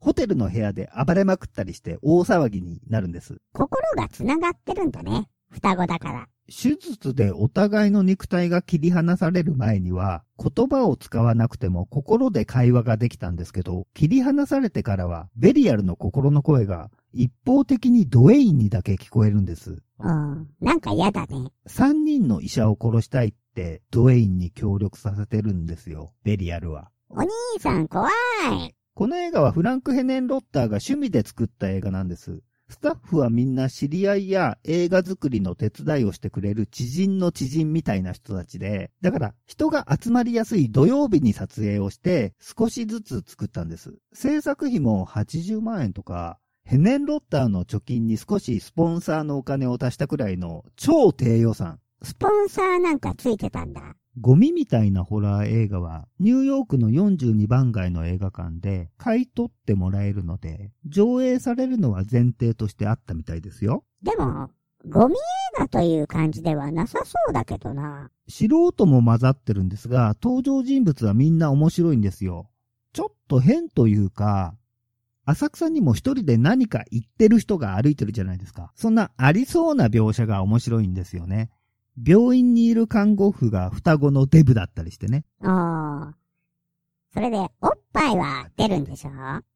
[0.00, 3.38] ホテルの部屋で暴れまくったりして大騒ぎになるんです。
[3.54, 5.28] 心が繋がってるんだね。
[5.50, 6.28] 双子だから。
[6.48, 19.82] 手術でお互いの肉体が切り離される前には、言葉を使わなくても心で会話ができたんですけど、切り離されてからは、ベリアルの心の声が一方的にドウェインにだけ聞こえるんです。
[20.00, 20.48] うん。
[20.60, 21.50] なんか嫌だね。
[21.66, 26.90] 三人の医者を殺したいってドウェインに協力させてるんですよ、ベリアルは。
[27.08, 28.74] お兄さん怖い。
[28.94, 32.42] この映画はフランク・ヘネンロッターが趣味で作った映画なんです。
[32.74, 43.94] スタッフはみんな知り合いや映画作りの手伝いをしてくれる知人の知人みたいな人たちで、だから人が集まりやすい土曜日に撮影をして少しずつ作ったんです。
[44.12, 51.78] 制作費も80万円とか、ヘネンロッターの貯金に少しスポンサーのお金を足したくらいの超低予算。
[52.02, 53.94] スポンサーなんかついてたんだ。
[54.20, 63.84] ゴミみたいなホラー映画は、ニューヨークの42番街の映画館で買い取ってもらえるので、上映されるのは前提としてあったみたいですよ。
[64.02, 64.50] でも、
[64.88, 65.18] ゴミ映
[65.58, 68.10] 画という感じではなさそうだけどな。
[68.28, 72.50] 素人も混ざってるんですが、登場人物はみんな面白いんですよ。
[72.92, 74.54] ちょっと変というか、
[75.26, 78.72] 浅草にも一人で何か言ってる人が歩いてるじゃないですか。
[78.76, 81.50] そんなありそうな描写が面白いんですよね。
[82.02, 85.24] 病院にいる看護婦が双子のデブだったりしてね。
[85.42, 86.16] ああ。
[87.12, 87.50] それで、おっ
[87.92, 89.10] ぱいは出るんでしょ？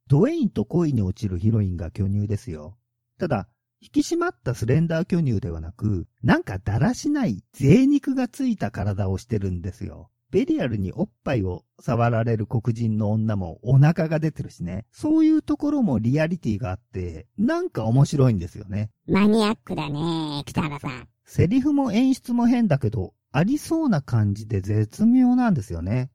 [0.07, 2.77] ドウェインと恋に落ちるヒロインが巨乳ですよ。
[3.17, 3.49] ただ、
[3.81, 10.09] 引き締まったスレンダー巨乳ではなく、なんかだらしない贅肉がついた体をしてるんですよ。
[10.31, 14.85] ベリアルにおっぱいを触られる黒人の女もお腹が出てるしね。
[14.91, 18.91] そういうところもリアリティがあって、なんか面白いんですよね。
[19.07, 21.07] マニアックだね、北原さん。
[21.25, 26.09] セリフも演出も変だけど、ありそうな感じで絶妙なんですよね。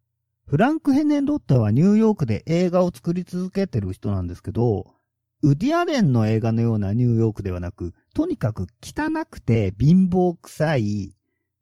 [0.47, 4.95] フランク・ヘネンロッタはニューヨークで映画を作り続けてる人なんですけど、
[5.43, 11.15] ウディアレンの映画のようなニューヨークではなく、とにかく汚くて貧乏臭い、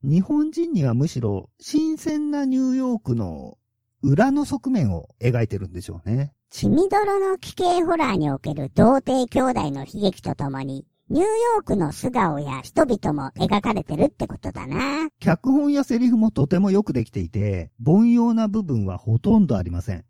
[0.05, 3.57] 日本人にはむしろ新鮮なニューヨークの
[4.03, 6.33] 裏の側面を描いてるんでしょうね。
[6.51, 15.09] 血みどろの奇形ホラーにおける童貞兄弟の悲劇とともに、ニューヨークの素顔や人々も描かれてるってことだな。
[15.21, 20.05] 脚本やセリフもとてもよくできていて、凡庸な部分はほとんどありません。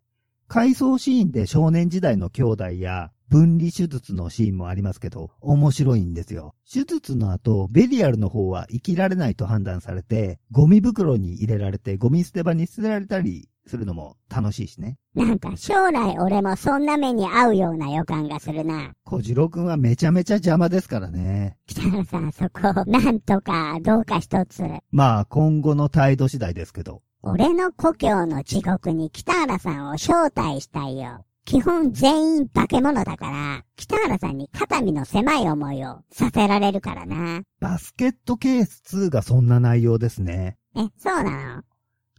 [0.48, 6.55] 回想シーンで少年時代の兄弟や分離手術のシーンもありますけど、面白いんですよ。
[6.71, 14.99] 手術の後、ベリアルの方は生きられないと判断されて、ゴミ袋に入れられてゴミ捨て場に捨てられたりするのも楽しいしね。
[15.14, 18.92] なんか将来俺もそんな目に遭うような予感がするな。
[19.05, 21.57] 小次郎くんはめちゃめちゃ邪魔ですからね。
[21.66, 24.62] 北原さんそこ、なんとかどうか一つ。
[24.90, 27.01] まあ今後の態度次第ですけど。
[27.23, 31.25] 俺の故郷の地獄に北原さんを招待したいよ。
[31.44, 37.42] 基本全員化け物だから、北原さんに肩身の狭い思いをさせられるからな。
[37.61, 40.57] バスケットケース2がそんな内容ですね。
[40.76, 41.62] え、そうなの？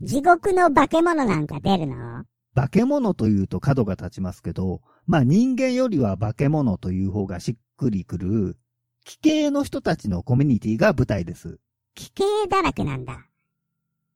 [0.01, 2.25] 地獄の化け物なんか出るの？
[2.53, 8.57] 化け物というと角が立ちますけど、まあ人間よりは化け物という方がしっくりくる、
[9.05, 11.59] 奇形の人たちのコミュニティが舞台です。
[11.95, 13.25] 奇形だらけなんだ。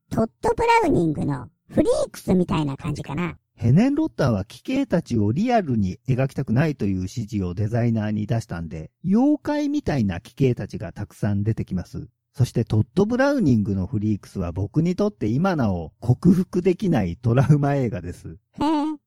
[0.10, 3.38] トッド・ブラウニングのフリークスみたいな感じかな。
[3.58, 12.08] ヘネンロッターは奇形たちをリアルに描きたくないという指示をデザイナーに出したんで、妖怪みたいな奇形たちがたくさん出てきます。
[12.36, 18.28] そしてトッド・ブラウニングのフリークスは僕にとって今なお克服できないトラウマ映画です。
[18.28, 18.98] へえ、クライマッ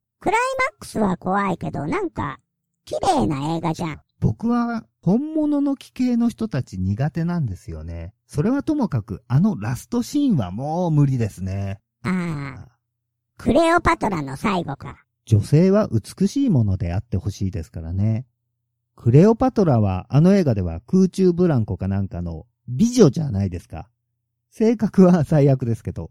[0.80, 2.40] クスは怖いけどなんか
[2.84, 4.00] 綺麗な映画じゃん。
[4.18, 8.14] 僕は本物の奇形の人たち苦手なんですよね。
[8.26, 11.78] それはともかくあのラストシーンはもう無理ですね。
[12.02, 12.79] ああ。
[13.40, 15.02] クレオパトラの最後か。
[15.24, 18.26] 女性は美しいものであってほしいですからね。
[18.96, 23.88] クレオパトラはあの映画では空中ブランコかなんかの美女じゃないですか。
[24.50, 26.10] 性格は最悪ですけど、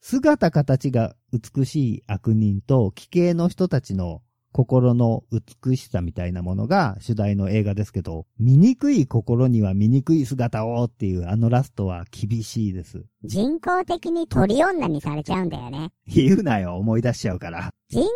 [0.00, 13.04] 姿形が美しい悪人と奇形の人たちの心の美しさみたいなものが主題の映画ですけど、醜い心には醜い姿をっていうあのラストは厳しいです。
[13.24, 15.90] 人工的に鳥女にされちゃうんだよね。
[16.06, 17.70] 言うなよ、思い出しちゃうから。
[17.88, 18.08] 人工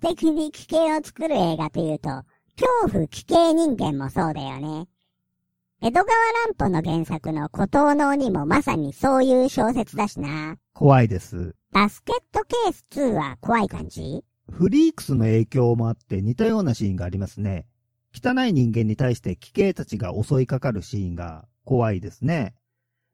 [0.00, 2.08] 的に奇形を作る映画というと、
[2.58, 4.88] 恐怖奇形人間もそうだよね。
[5.84, 6.06] 江戸川
[6.46, 10.56] 乱歩の原作の孤島の鬼もまさにそういう小説だしな。
[10.74, 11.56] 怖いです。
[11.72, 14.22] バスケットケース2は怖い感じ？
[14.50, 17.66] フリークスの影響もあって似たようなシーンがありますね。
[18.14, 22.54] 汚い人間に対して奇形たちが襲いかかるシーンが怖いですね。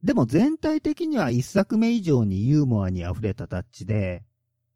[0.03, 4.25] でも全体的には一作目以上にユーモアに溢れたタッチで、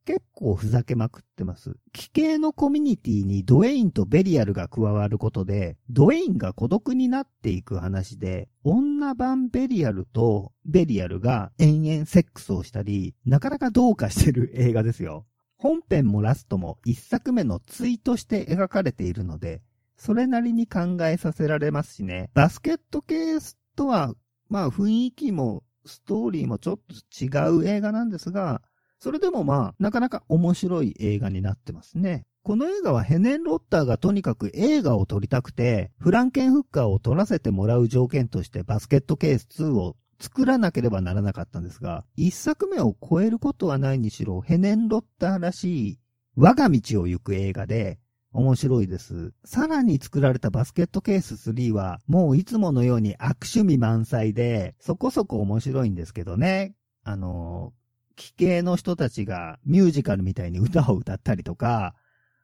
[0.05, 1.77] 結構ふざけまくってます。
[1.93, 15.25] 奇形のコミュニティにドウェインとベリアルが加わることで、ドウェインが孤独になっていく話で、女版ベリアルとベリアルが延々セックスをしたり、なかなかどうかしてる映画ですよ。
[15.63, 19.63] 本編もラストも一作目の対として描かれているので、
[19.97, 22.31] それなりに考えさせられますしね。
[22.35, 24.13] バスケットケースとは、
[24.49, 28.61] まあ雰囲気もストーリーもちょっと違う映画なんですが、
[28.99, 32.25] それでもまあ、なかなか面白い映画になってますね。
[32.43, 45.99] この映画はヘネン・ロッターがとにかく映画を撮りたくて、フランケンフッカーを撮らせてもらう条件としてバスケットケース2を作らなければならなかったんですが、一作目を超えることはないにしろ、ヘネンロッターらしい
[46.37, 47.99] 我が道を行く映画で、
[48.33, 49.35] 面白いです。
[49.45, 56.75] さらに作られたバスケットケース3は、もういつものように悪趣味満載で、そこそこ面白いんですけどね。
[57.03, 57.73] あの、
[58.15, 61.95] 気系の人たちがミュージカルみたいに歌を歌ったりとか、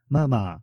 [0.09, 0.61] まあまあ、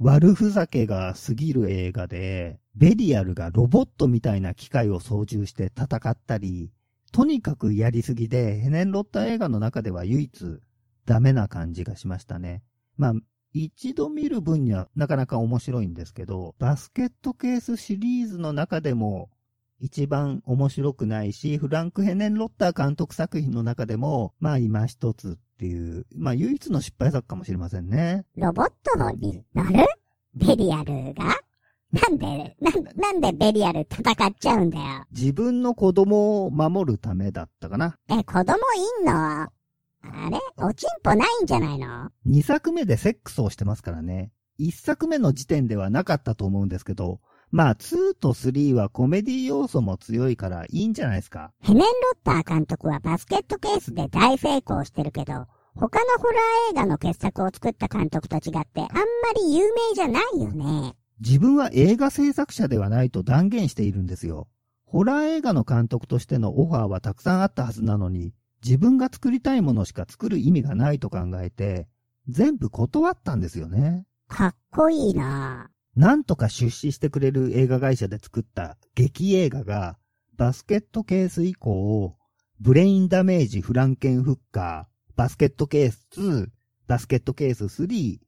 [0.00, 6.70] 悪ふざけが過ぎる映画で、ベリアルがロボットみたいな機械を操縦して戦ったり、
[7.10, 10.60] とにかくやりすぎで、ヘネンロッタ映画の中では唯一
[11.04, 12.62] ダメな感じがしましたね。
[12.96, 13.14] まあ、
[13.52, 19.30] 一度見る分にはなかなか面白いんですけど、バスケットケースシリーズの中でも
[19.80, 28.24] 一番面白くないし、フランク・ヘネン・ロッター監督作品の中でも、まあ今一つっていう、まあ唯一の失敗作かもしれませんね。
[28.36, 29.88] ロボットに乗る？
[30.36, 31.36] ベリアルが？
[31.90, 34.84] なんで、なんなんでベリアル戦っちゃうんだよ。
[35.10, 37.98] 自分の子供を守るためだったかな。
[38.08, 38.54] え、子供
[39.00, 39.12] いんの？
[39.12, 39.50] あ
[40.30, 40.38] れ？
[40.58, 44.30] おちんぽないんじゃないの？2作目でセックスをしてますからね。
[44.60, 47.18] 1作目の時点ではなかったと思うんですけど、
[47.50, 51.52] まあ2と3はコメディ要素も強いからいいんじゃないですか？
[51.60, 59.02] ヘネン・ロッター監督はバスケットケースで大成功してるけど、他のホラー映画の傑作を作った監督と違ってあんま
[59.36, 60.94] り有名じゃないよね。
[61.20, 64.48] 自分は映画制作者ではないと断言しているんですよ。
[64.84, 68.32] ホラー映画の監督としてのオファーはたくさんあったはずなのに、
[68.64, 71.86] 自分が作りたいものしか作る意味がないと考えて、
[72.28, 74.04] 全部断ったんですよね。
[74.28, 79.98] かっこいいななんとか出資してくれる映画会社で作った劇映画が、
[80.36, 82.16] バスケットケース以降、
[82.60, 86.46] ブレインダメージフランケンフッカー、バスケットケース2、
[86.86, 88.18] バスケットケース3、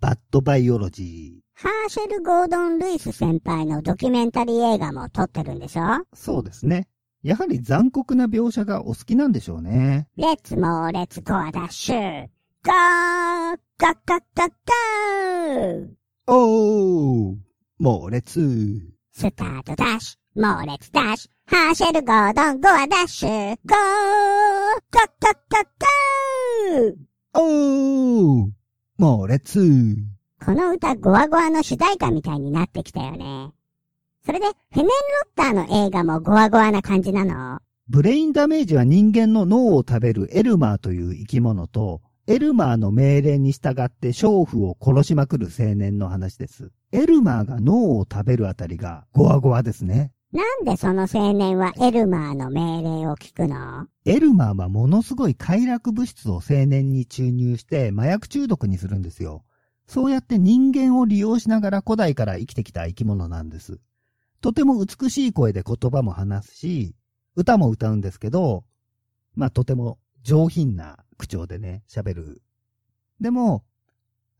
[0.00, 5.82] バッドバイオロジーハーシェル・ゴードン・ルイス先輩のドキュメンタリー映画も撮ってるんでしょ？
[5.82, 6.00] ー。
[6.12, 6.88] そうですね。
[7.22, 10.08] やはり残酷な描写がお好きなんでしょうね。
[10.18, 12.28] レッツモーレッツゴーダッシュゴー
[12.66, 12.72] ガ
[13.54, 17.36] ッガッガッガーおー
[17.78, 18.80] 猛烈。
[19.12, 23.56] スタートダッシュ、猛烈ダッシュ、ハーシェル・ゴードン、ゴアダッシュ、ゴー。
[24.90, 25.66] ガッガッガッ
[26.72, 26.94] ガー。
[27.34, 28.50] おー
[28.96, 29.96] 猛烈。
[30.42, 33.50] この歌、ゴアゴアの主題歌みたいになってきたよね。
[34.24, 34.92] それで、ヘネンロ
[35.26, 37.60] ッターの映画もゴアゴアな感じなの？
[37.90, 46.70] ブレインダメージは人間の脳を食べるエルマーという生き物と、エルマーの命令に従って娼婦を殺しまくる青年の話です。
[46.90, 50.10] エルマーが脳を食べるあたりがゴワゴワですね。
[50.32, 53.88] なんでその青年はエルマーの命令を聞くの？
[54.06, 59.44] エルマーはものすごい快楽物質を青年に注入して麻薬中毒にするんですよ。
[59.86, 63.80] そうやって人間を利用しながら古代から生きてきた生き物なんです。
[64.40, 66.94] とても美しい声で言葉も話すし、
[67.36, 68.64] 歌も歌うんですけど、
[69.34, 72.42] まあとても上品な口調でね、喋る。
[73.20, 73.64] でも、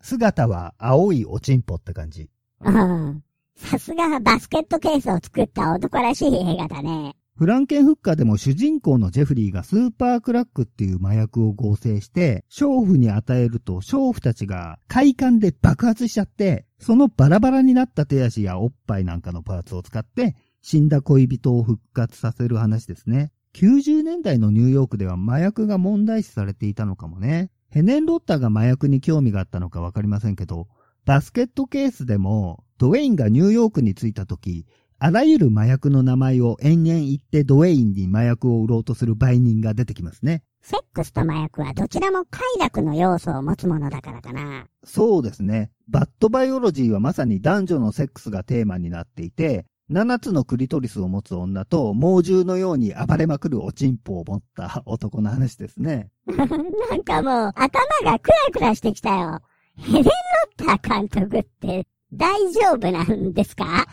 [0.01, 2.29] 姿は青いおちんぽって感じ。
[2.61, 3.23] うん。
[3.57, 7.17] さすがバスケットケースを作った男らしい映画だね。
[7.37, 23.33] フランケンフッカーでも主人公のジェフリーがスーパークラックっていう麻薬を合成して、娼婦に与えると娼婦たちが快感で爆発しちゃって、そのバラバラになった手足やおっぱいなんかのパーツを使って、死んだ恋人を復活させる話ですね。
[23.55, 27.51] 90年代のニューヨークでは麻薬が問題視されていたのかもね。
[27.71, 30.67] ヘネン・ロッターが麻薬に興味があったのかわかりませんけど、
[31.05, 34.67] バスケットケースでも、ドウェインがニューヨークに着いた時、
[34.99, 40.43] あらゆる麻薬の名前を延々言ってドウェインに麻薬を売ろうとする売人が出てきますね。
[40.63, 44.67] セックスと麻薬はどちらも快楽の要素を持つものだからかな。
[44.83, 45.71] そうですね。
[45.89, 56.11] バッドバイオロジーはまさに男女のセックスがテーマになっていて、7つのクリトリスを持つ女と猛獣のように暴れまくるおちんぽを持った男の話ですね。
[56.27, 59.41] なんかもう頭がクラクラしてきたよ。
[59.77, 60.11] ヘレン・ロ
[60.59, 63.87] ッター監督って大丈夫なんですか？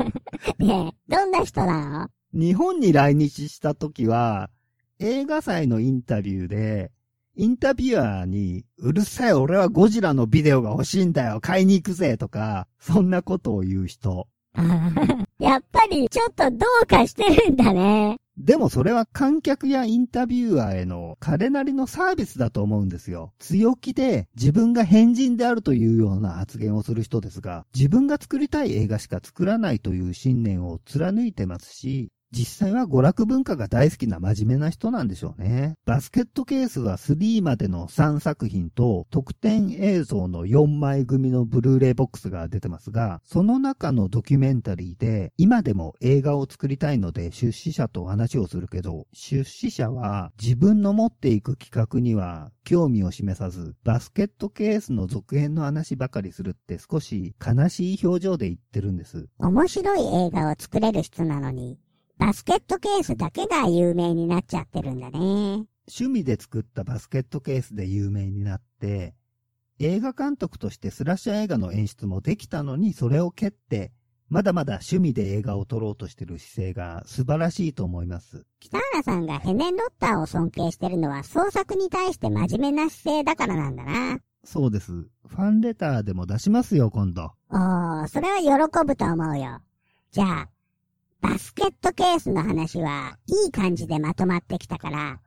[0.58, 2.40] ねえ、どんな人なの？
[2.40, 4.48] 日本に来日した時は、
[4.98, 6.90] 映画祭のインタビューで、
[7.36, 14.28] インタビュアーに、うるさい俺はゴジラのビデオが欲しいんだよ買いに行くぜとか、そんなことを言う人。
[15.38, 18.18] やっぱりちょっとどうかしてるんだね。
[18.36, 23.32] でもそれは観客やインタビュアーへの彼なりのサービスだと思うんですよ。
[23.38, 35.76] 強気で自分が変人であるというような発言をする人ですが、自分が作りたい映画しか作らないという信念を貫いてますし、実際は娯楽文化が大好きな真面目な人なんでしょうね。
[35.84, 59.28] バスケットケースは3までの3作品と特典映像の4枚組のブルーレイボックスが出てますが、その中のドキュメンタリーで今でも映画を作りたいので出資者と話をするけど、出資者は自分の持っていく企画には興味を示さず、バスケットケースの続編の話ばかりするって少し悲しい表情で言ってるんです。
[59.38, 61.78] 面白い映画を作れる人なのに、
[62.18, 65.18] バスケットケースだけが有名になっちゃってるんだね。
[65.86, 69.14] 趣味で作ったバスケットケースで有名になって、
[69.80, 73.92] 映画監督としてスラッシャー映画の演出もできたのにそれを蹴って、
[74.28, 78.46] まだまだ趣味で映画を撮ろうとしてる姿勢が素晴らしいと思います。
[78.60, 84.18] 北原さんがヘネンロッターを尊敬してるのは創作に対して真面目な姿勢だからなんだな。
[84.44, 84.92] そうです。
[84.92, 87.32] ファンレターでも出しますよ、今度。
[87.50, 89.60] おー、それは喜ぶと思うよ。
[90.10, 90.48] じゃあ、
[91.24, 95.20] バスケットケースの話はいい感じでまとまってきたから、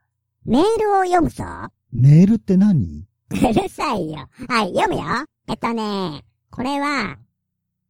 [0.46, 1.44] メールを読むぞ。
[1.92, 3.08] メールって何？
[3.32, 4.30] うるさいよ。
[4.48, 5.26] はい、読むよ。
[5.50, 7.18] えっとね、これは、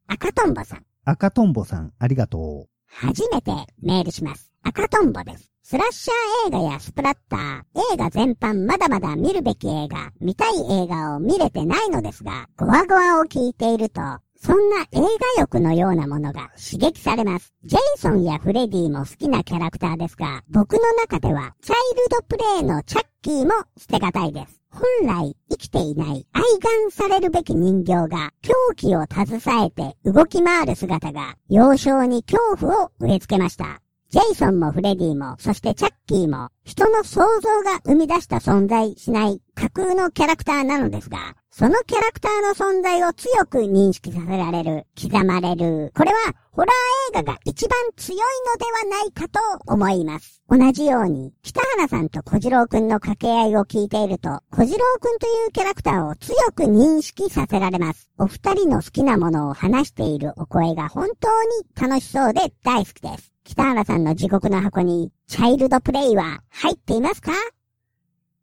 [0.08, 0.86] 赤とんぼさん。
[1.04, 3.52] 赤とんぼさん、ありがと初めて
[3.84, 4.54] メールします。
[4.64, 5.52] 赤とんぼです。
[5.64, 7.62] スラッシャー映画やスプラッター、
[7.94, 14.02] 映画全般まだまだ見るべき映画、見たい映画を見れてないのですが、ゴワゴワを聞いていると、
[14.42, 17.54] そんな映画欲のようなものが刺激されます。
[17.64, 24.62] ジェイソンやフレディも好きなキャラクターですが、僕の中では、チャイルドプレイのチャッキーも捨てがたいです。
[24.70, 26.44] 本来生きていない愛
[26.88, 33.82] 玩されるべき人形が狂気を携えて動き回る姿が幼少に恐怖を植え付けました。
[34.10, 45.92] ジェイソンもフレディも、そしてチャッキーも、人の想像が生み出した存在しない架空のキャラクターなのですが、そのキャラクターの存在を強く認識させられる、刻まれる。
[45.94, 46.18] これは、
[46.52, 50.42] ホラー映画が一番強いのではないかと思います。
[50.48, 58.10] 同じように、北原さんと小次郎くんの掛け合いを聞いていると、小次郎くんというキャラクターを強く認識させられます。
[58.18, 63.37] お二人の好きなものを話しているお声が本当に楽しそうで大好きです。
[63.48, 67.32] 北原さんの地獄の箱に、チャイルドプレイは入っていますか？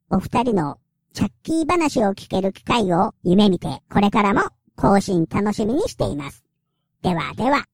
[0.08, 0.78] お二人の
[1.12, 6.42] チャッキー話を聞ける機会を夢見て、これからも更新楽しみにしています。
[7.02, 7.66] ではでは、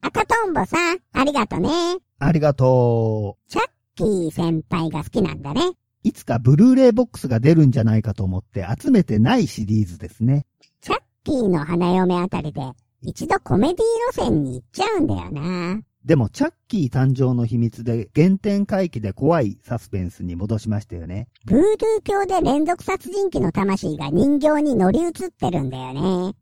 [0.00, 1.68] 赤とんぼさん、ありがとね。
[1.96, 1.98] う。
[2.20, 3.50] ありがとう。
[3.50, 3.64] チャッ
[3.96, 5.62] キー先輩が好きなんだね。
[6.04, 10.46] いつかブルーレイボックスが出るんじゃないかと思って集めてないシリーズですね。
[10.82, 12.60] チャッキーの花嫁あたりで、
[13.02, 13.76] 一度コメディ
[14.12, 15.80] 路線に行っちゃうんだよな。
[16.06, 21.26] でも、チャッキー誕生の秘密で原点回帰で怖いサスペンスに戻しましたよね。
[21.46, 26.34] ブードゥー教で連続殺人鬼の魂が人形に乗り移ってるんだよね。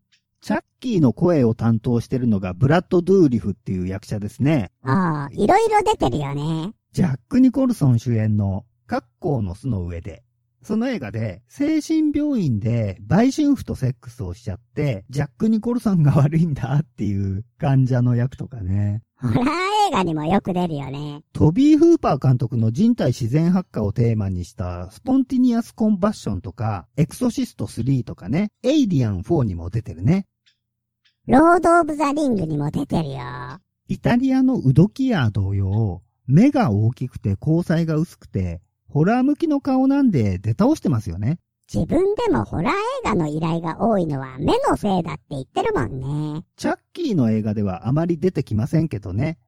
[0.42, 4.70] チャッキーの声を担当してるのがブラッド・ドゥーリフっていう役者ですね。
[4.82, 6.74] ああ、いろいろ出てるよね。
[6.92, 10.24] ジャック・ニコルソン主演の格好の巣の上で、
[10.62, 19.00] その映画で精神病院で売春婦とセックスをしちゃって、ジャック・ニコルソンが悪いんだっていう患者の役とかね。
[19.32, 19.54] ホラー
[19.88, 21.22] 映画にもよく出るよね。
[21.32, 30.26] トビー・フーパー監督の人体自然発火をテーマにしたスポンティニアス・コンバッションとか、エクソシスト3とかね、エイリアン4にも出てるね。
[31.26, 33.20] ロード・オブ・ザ・リングにも出てるよ。
[33.88, 41.38] イタリアのウド・キア同様、目が大きくて虹彩が薄くて、ホラー向きの顔なんで出倒してますよね。
[41.72, 46.44] 自分でもホラー映画の依頼が多いのは目のせいだって言ってるもんね。
[46.56, 49.38] チャッキーの映画ではあまり出てきませんけどね。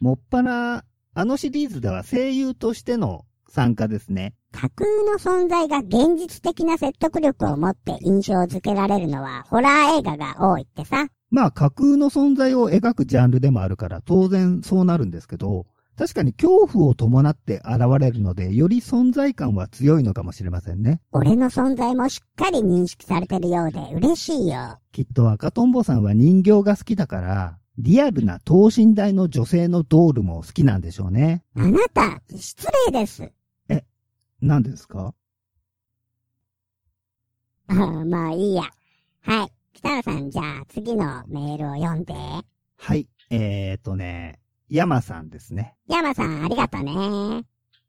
[0.00, 4.34] もっぱら、あのシリーズでは声優としての参加ですね。
[4.52, 11.08] 架空の存在が現実的な説得力を持って印象づけられるのはホラー映画が多いってさ。
[11.30, 21.00] まあ架空の存在を描くジャンルでもあるから当然そうなるんですけど、確かに恐怖を伴って現れるので、より存在感は強いのかもしれませんね。
[21.12, 24.78] 俺の存在もしっかり認識されてるようで嬉しいよ。
[24.92, 31.44] きっと赤とんぼさんは人形が好きだから、リアルな等身大の女性のドールも好きなんでしょうね。
[31.54, 33.32] あなた、失礼です。
[34.42, 35.14] 何ですか？
[37.68, 38.64] ああまあいいや。
[39.22, 39.52] はい。
[39.72, 42.14] 北原さん、じゃあ次のメールを読んで。
[42.76, 43.08] はい。
[43.30, 44.38] えーとね、
[44.68, 45.76] 山さんですね。
[45.88, 47.44] 山さん、ありがとね。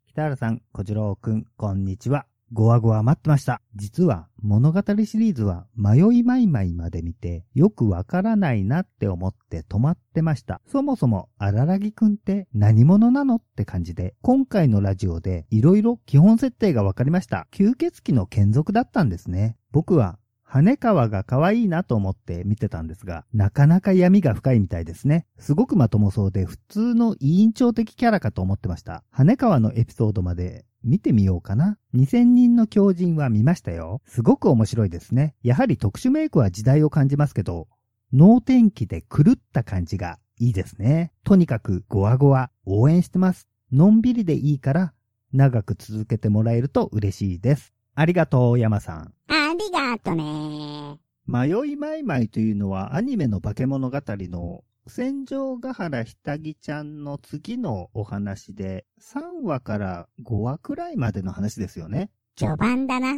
[0.10, 2.28] 北原さん、小次郎くん、こんにちは。
[2.54, 3.62] ごわごわ待ってました。
[3.76, 10.62] 実は物語シリーズは迷いまいまいまで見てよくわからないなって思って止まってました。
[10.68, 17.48] そもそも荒らぎくんって何者なのって感じで、今回のラジオでいろいろ基本設定がわかりました。
[17.52, 19.58] 吸血鬼の眷属だったんですね。
[19.72, 20.20] 僕は
[20.50, 25.28] 羽川が可愛いなと思って見てたんですが、なかなか闇が深いみたいですね。
[25.38, 29.04] すごくまともそうで普通の委員長的キャラかと思ってました。
[29.12, 31.78] 羽川のエピソードまで見てみようかな。
[31.96, 34.02] 2000人の狂人は見ましたよ。
[34.06, 35.36] すごく面白いですね。
[35.44, 37.68] やはり特殊メイクは時代を感じますけど、
[38.14, 41.12] 脳天気で狂った感じがいいですね。
[41.26, 43.50] とにかくゴワゴワ応援してます。
[43.74, 44.94] のんびりでいいから
[45.34, 47.74] 長く続けてもらえると嬉しいです。
[48.00, 49.14] ありがとう、山さん。
[49.28, 51.00] ありがとね。
[51.26, 62.12] 迷いまいまいというのはアニメの化け物語の戦場ヶ原ひたぎちゃんの次のお話で、3話から5話くらいまでの話ですよね。
[62.36, 63.18] 序盤だな。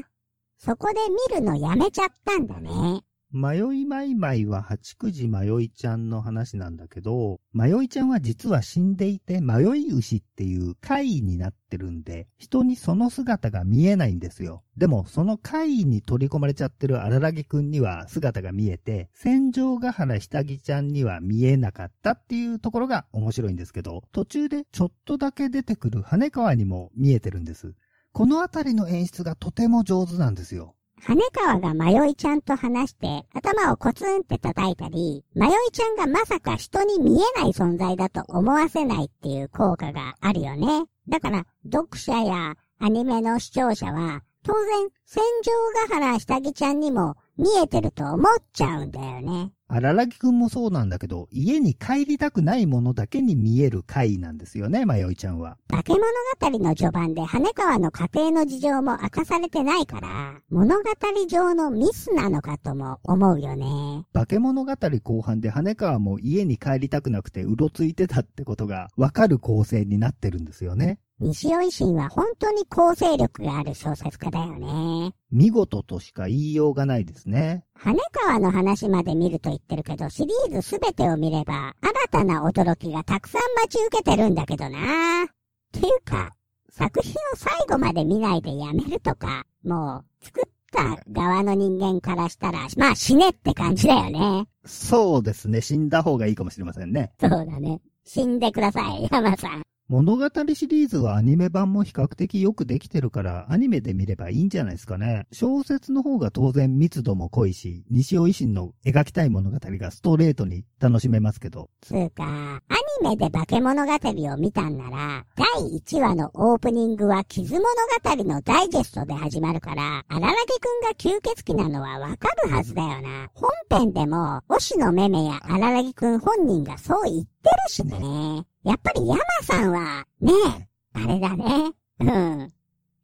[0.57, 0.95] そこで
[1.33, 3.01] 見るのやめちゃったんだね。
[3.31, 14.63] 迷いまいまいは八九時迷いちゃんの話なんだけど、迷いちゃんは実は死んでいて迷い牛っていう怪異になってるんで、人にその姿が見えないんですよ。
[14.77, 27.75] でもその怪異に取り込まれちゃってる荒らぎくんには姿が見えて、戦場ヶ原下着ちゃんには見えなかったっていうところが面白いんですけど、途中でちょっとだけ出てくる羽川にも見えてるんです。
[28.11, 30.73] このあたりの演出がとても上手なんですよ。
[31.07, 40.85] 羽川が迷いちゃんと話して頭をコツンって叩いたり、迷いちゃんがまさか人に見えない存在だと思わせないっていう効果があるよね。
[41.07, 45.51] だから、読者やアニメの視聴者は、当然、戦場
[45.87, 49.53] ヶ原下着ちゃんにも見えてると思っちゃうんだよね。
[49.69, 55.57] 荒らぎくんもそうなんだけど、家に帰りたくないものだけに見える回なんですよね、まよいちゃんは。
[55.69, 56.03] 化け物
[56.41, 60.83] 語の序盤で羽川の家庭の事情も明かされてないから、物語
[61.29, 64.03] 上のミスなのかとも思うよね。
[64.11, 70.99] 化け物語後半で羽川も家に帰りたくなくてうろついてたってことがわかる構成になってるんですよね。
[71.21, 75.13] 西尾維新は本当に構成力がある小説家だよね。
[75.31, 77.65] 見事としか言いようがないですね。
[77.73, 77.93] 羽
[78.25, 85.25] 川の話まで見ると言ってるけど、シリーズすべてを見れば、新たな驚きがたくさん待ち受けてるんだけどな。
[85.25, 85.27] っ
[85.73, 86.33] ていうか、
[86.71, 94.47] 作品を最後まで見ないでやめるとか、もう、作った側の人間からしたら、まあ死ねって感じだよね。
[94.63, 95.59] そうですね。
[95.59, 97.11] 死んだ方がいいかもしれませんね。
[97.19, 97.81] そうだね。
[98.05, 99.63] 死んでください、山さん。
[99.89, 105.25] 物語シリーズはアニメ版も比較的よくできてるから、アニメで見ればいいんじゃないですかね。
[105.31, 111.71] 小説の方が当然密度も濃いし、西尾維新の描きたい物語がストレートに楽しめますけど。
[111.81, 112.61] つうか、ア
[113.01, 115.47] ニメで化け物語を見たんなら、第
[115.79, 117.63] 1話のオープニングは傷物
[118.03, 123.31] 語のダイジェストで始まるから、荒らぎくんが吸血鬼なのはわかるはずだよな。
[123.33, 128.45] 本編でも、押野めめや荒らぎくん本人がそう言ってるしね。
[128.69, 131.71] やっぱり山さんは、ねえ、あれだね。
[132.01, 132.53] うん。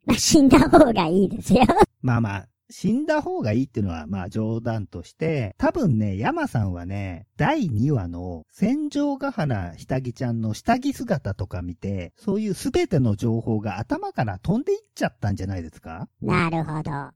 [0.04, 1.64] まあ、死んだ方がいいですよ。
[2.02, 16.08] まあまあ、死んだ方がいいっていうのはまあ冗談として、多分ね、山さんはね、第2話の戦場ヶ原下着ちゃんの下着姿とか見て、そういうすべての情報が頭から飛んでいっちゃったんじゃないですか？
[16.22, 16.82] なるほど。
[16.82, 17.12] 飛ん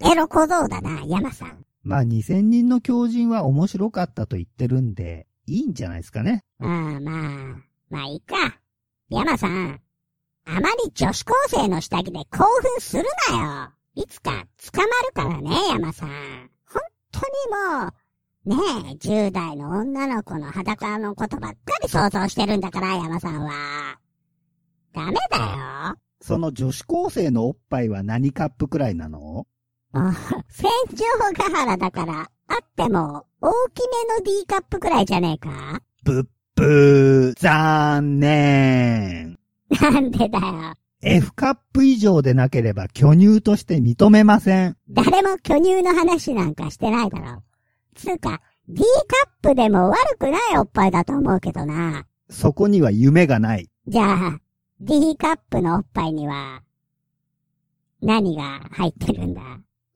[0.00, 1.64] だエロ小僧だな、山さん。
[1.82, 6.44] まあ2000人の狂人は面白かったと言ってるんで、いいんじゃないですかね。
[6.60, 7.56] ああ、まあ、
[7.90, 8.36] まあいいか。
[9.08, 9.80] 山さん、
[10.46, 13.70] あまり女子高生の下着で興奮するなよ。
[13.94, 16.08] いつか捕まるからね、山さん。
[16.64, 17.26] 本当に
[17.84, 17.92] もう、
[18.44, 18.56] ね
[18.90, 23.98] え、10代の女の子の裸のことばっかり想像してるんだから、山さんは。
[24.94, 25.96] ダメだよ。
[26.20, 29.46] その女子高生のおっぱいは何カップくらいなの？
[30.48, 35.82] 戦場ヶ原だから、あっても、大きめの D カップくらいじゃねえか？
[36.04, 36.24] ぶっ
[36.54, 39.38] ぶー、残念。
[39.80, 40.74] なんでだよ。
[41.00, 44.76] F カップ以上でなければ巨乳として認めません。
[44.88, 47.42] 誰も巨乳の話なんかしてないだろ。
[47.96, 48.82] つうか、D
[49.42, 52.06] カップでも悪くないおっぱいだと思うけどな。
[52.30, 53.68] そこには夢がない。
[53.88, 54.38] じゃあ、
[54.80, 56.62] D カップのおっぱいには、
[58.00, 59.42] 何が入ってるんだ？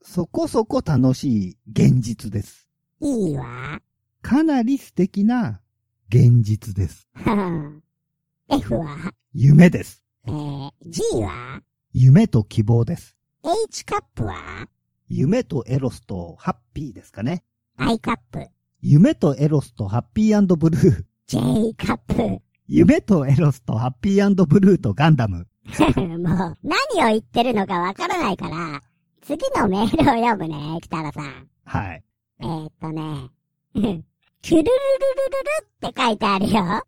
[0.09, 2.69] そこそこ楽しい現実です。
[3.01, 3.81] いいわ。
[4.21, 5.59] かなり素敵な
[6.07, 7.09] 現実です。
[8.49, 9.11] F は？
[9.33, 10.01] 夢です。
[10.25, 11.61] えー、G は？
[11.91, 13.17] 夢と希望です。
[13.43, 14.69] H カップは？
[15.09, 17.43] 夢とエロスとハッピーですかね。
[17.75, 18.47] I カップ。
[18.81, 21.03] 夢とエロスとハッピーブルー。
[21.27, 22.41] J カップ。
[22.65, 25.47] 夢とエロスとハッピーブルーとガンダム。
[25.97, 28.81] もう、何を言ってるのかわからないから、
[29.27, 31.49] 次のメールを読むね、北原さん。
[31.65, 32.03] はい。
[32.39, 33.29] えー、っとね、
[34.41, 36.81] キュルルルルルルって書いてあるよ。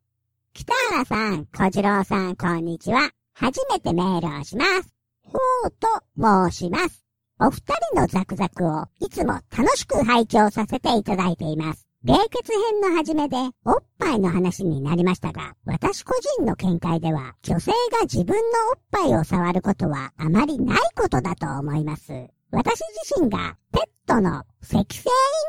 [0.54, 3.12] 北原さん、小次郎さん、こんにちは。
[3.34, 4.96] 初めてメールをします。
[5.22, 5.38] ほ
[5.68, 5.90] うと
[6.50, 7.04] 申します。
[7.42, 11.89] お二人のザクザクをいつも楽しく拝聴させていただいています。
[12.06, 13.36] 冷血編の初めで
[13.66, 18.42] おっぱいの話になりましたが、私個人の見解では女性が自分の
[18.72, 22.14] おっぱいを触ることはあまりないことだと思います。
[22.52, 22.80] 私
[23.12, 24.84] 自身がペットの赤星イン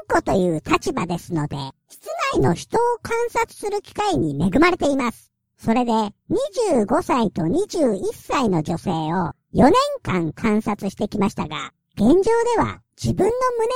[0.09, 1.57] コという立場ですので、
[1.89, 5.31] 室内の人を観察する機会に恵まれています。
[5.57, 9.73] それで、25歳と21歳の女性を4年
[10.03, 13.33] 間観察してきましたが、現状では自分の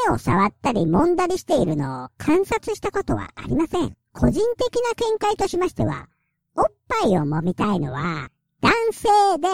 [0.06, 3.94] 胸を触ったり揉んだりしているのを観察したことはありません。
[4.14, 6.08] 個人的な見解としましては、
[6.56, 8.30] おっぱいを揉みたいのは、
[8.62, 9.08] 男性
[9.38, 9.48] で、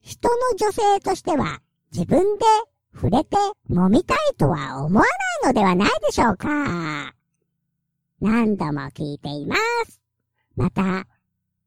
[0.00, 1.60] 人の女性としては、
[1.92, 2.46] 自分で
[2.94, 3.36] 触れて
[3.68, 5.04] 揉みたいとは思わ
[5.44, 7.12] ないのではないでしょうか。
[8.22, 10.00] 何度も聞いています。
[10.56, 11.06] また、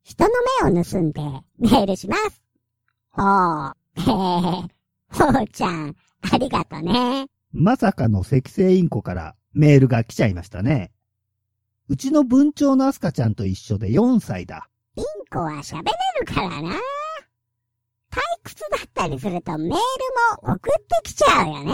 [0.02, 0.30] 人の
[0.64, 1.22] 目を盗んで
[1.60, 2.42] メールします。
[3.12, 4.78] ほう、へへ
[5.10, 5.96] ほうちゃん、
[6.32, 7.28] ありがとね。
[7.52, 10.92] まさかの赤星インコからメールが来ちゃいましたね。
[11.90, 14.70] うちの文鳥のアスカちゃんと一緒で4歳だ。
[14.96, 16.72] インコは喋れるからな。
[18.12, 21.74] 退屈だったりするとメールも送ってきちゃうよね。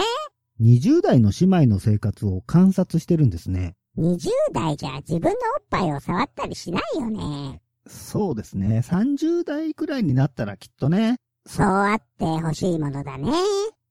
[0.62, 3.76] 20代の姉妹の生活を観察してるんですね。
[3.98, 7.62] 20代じゃ自分のおっぱいを触ったりしないよね。
[7.88, 8.80] そうですね。
[8.84, 11.18] 30代くらいになったらきっとね。
[11.46, 13.32] そうあってほしいものだね。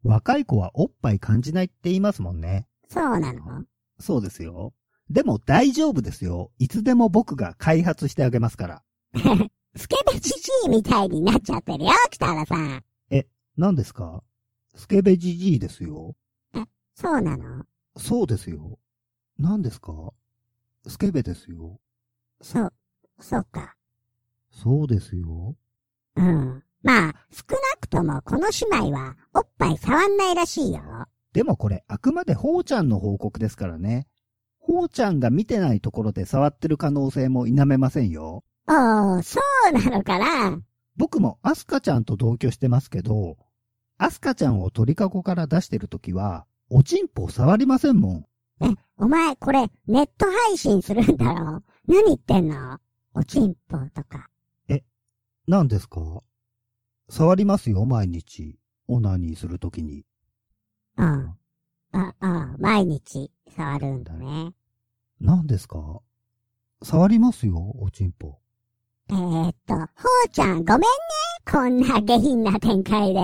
[0.03, 2.67] 若い子はおっぱい感じないって言いますもんね。
[2.89, 3.65] そうなの？
[4.01, 4.75] そうですよ。
[5.11, 6.51] でも大丈夫ですよ。
[6.59, 8.83] いつでも僕が開発してあげますから。
[9.77, 10.37] スケベジジ
[10.67, 12.85] イみたいになっちゃってるよ、北原さん。
[13.57, 14.23] 何ですか？
[14.75, 16.17] スケベジジイですよ。
[16.95, 17.65] そうなの？
[17.97, 18.79] そうですよ。
[19.39, 19.93] 何ですか？
[20.87, 21.79] スケベですよ。
[22.41, 22.73] そう、
[23.21, 23.77] そうか。
[24.51, 25.55] そうですよ。
[26.17, 26.65] うん。
[26.83, 30.81] まあ、少なくともこの姉妹はおっぱい触んないらしいよ。
[31.33, 34.07] でもこれあくまでほうちゃんの報告ですからね。
[34.59, 38.45] ほうちゃんが見てないところで触ってる可能性も否めませんよ。
[38.69, 40.61] おー、そうなのかな
[40.97, 43.37] 僕もアスカちゃんと同居してますけど、
[43.99, 48.27] アスカちゃんを鳥かごから出してるときは、おちんぽ触りませんもん。
[48.61, 52.79] え、お前これネット配信するんだろ何言ってんの？
[53.15, 54.29] おちんぽとか。
[55.49, 56.01] 何ですか？
[57.13, 58.59] 触りますよ、毎日。
[58.89, 60.07] オナニーするときに。
[60.97, 61.35] うん。
[61.93, 64.55] あ、あ、毎日触るんだね。
[65.21, 66.01] 何ですか？
[66.83, 68.39] 触りますよ、おちんぽ。
[69.11, 69.83] えー、っと、ほ
[70.25, 70.87] うちゃんごめんね。
[71.45, 73.21] こんな下品な展開で。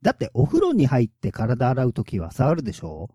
[0.00, 3.10] だってお風呂に入って体洗うときは触るでしょ？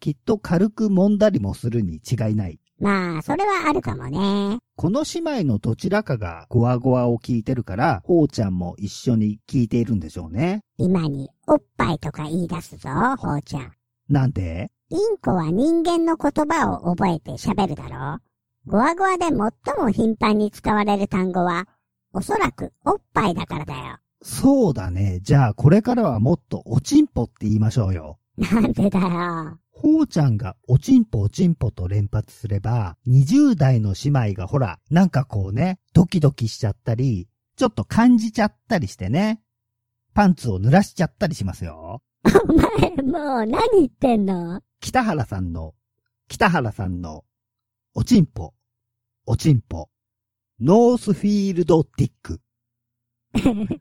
[0.00, 2.58] きっと軽く揉んだりもするに違いない。
[2.80, 4.58] まあ、それはあるかもね。
[4.74, 10.62] この姉妹のどちらかがゴワゴワを聞いてるから、ほうちゃんも一緒に聞いているんでしょうね。
[10.78, 13.72] 今におっぱいとか言い出すぞ、ほうちゃん。
[14.08, 14.70] なんで？
[14.88, 18.18] インコは人間の言葉を覚えて喋るだろ
[18.66, 21.68] ゴワゴワで最も頻繁に使われる単語は、
[22.12, 23.98] おそらくおっぱいだからだよ。
[24.22, 25.20] そうだね。
[25.22, 28.18] じゃあこれからはもっとおちんぽって言いましょうよ。
[28.36, 29.58] なんでだよ。
[29.82, 39.40] ほうちゃんがおちんぽおちんぽと連発すれば、20代の姉妹がほら、なんかこうね、ドキドキしちゃったり、ちょっと感じちゃったりしてね。
[40.12, 42.02] パンツを濡らしちゃったりしますよ。
[42.46, 44.60] お前、もう何言ってんの？
[44.80, 45.72] 北原さんの、
[46.28, 47.24] 北原さんの、
[47.94, 48.52] おちんぽ、
[49.24, 49.88] おちんぽ、
[50.60, 52.40] ノースフィールドディック。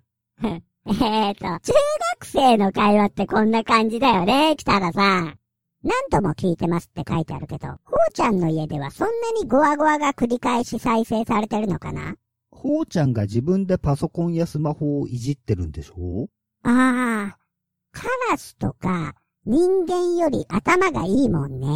[0.86, 1.74] えーと、中
[2.20, 5.39] 学生の会話ってこんな感じだよね、北原さん。
[5.84, 12.16] 何度も聞いてますって書いてあるけど、ほうちゃんの家ではそんなにゴワゴワが繰り返し再生されてるのかな？
[12.52, 16.28] ほうちゃんが自分でパソコンやスマホをいじってるんでしょ？
[16.64, 17.38] ああ、
[17.94, 19.16] カラスとか
[19.46, 21.68] 人間より頭がいいもんね。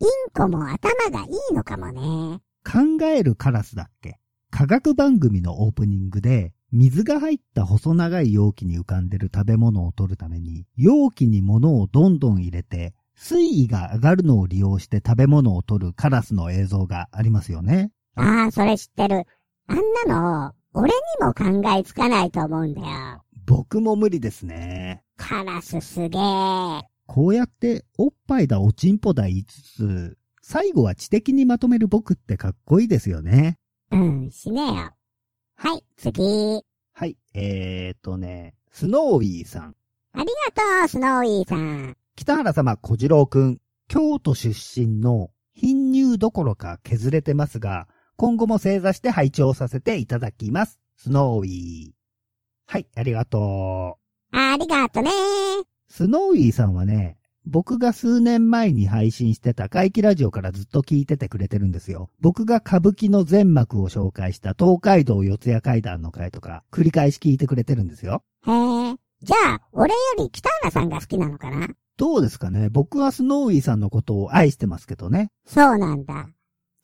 [0.00, 2.40] インコも頭がいいのかもね。
[2.64, 4.20] 考えるカラスだっけ？
[4.50, 17.90] 科学番組のオープニングで、水が入った細長い容器に浮かんでる食べ物を取るために、容器に物をどんどん入れて、水位が上がるのを利用して食べ物を取るカラスの映像がありますよね。
[18.14, 19.24] ああ、それ知ってる。
[19.66, 22.86] あんなの、俺にも考えつかないと思うんだよ。
[23.44, 25.02] 僕も無理ですね。
[25.16, 26.82] カラスすげえ。
[27.06, 33.58] こうやっておっぱいだおちんぽだ言いつつ、最後は知的にまとめる僕ってかっこいいですよね。
[33.90, 34.92] うん、しねえよ。
[35.56, 36.62] はい、次。
[36.92, 39.74] はい、えーとね、スノーウィーさん。
[40.12, 41.96] ありがとう、スノーイーさん。
[42.18, 43.60] 北原様小次郎くん。
[43.86, 50.80] 京都出身の貧乳どころか削れてますが、今後も正座して拝聴させていただきます。
[50.96, 51.90] スノーウィー。
[52.66, 53.98] はい、ありがと
[54.32, 54.36] う。
[54.36, 55.10] ありがとね。
[55.88, 62.10] スノーウィーさんはね、僕が数年前に配信してた怪奇ラジオからずっと聞いててくれてるんですよ。
[62.20, 68.24] 僕が歌舞伎の全幕を紹介した東海道四谷階段の回とか、繰り返し聞いてくれてるんですよ。
[68.44, 68.96] へえ。
[69.22, 71.68] じゃあ、俺より北原さんが好きなのかな？
[71.98, 75.30] どうですかね僕はスノーウィーさんのことを愛してますけどね。
[75.44, 76.28] そうなんだ。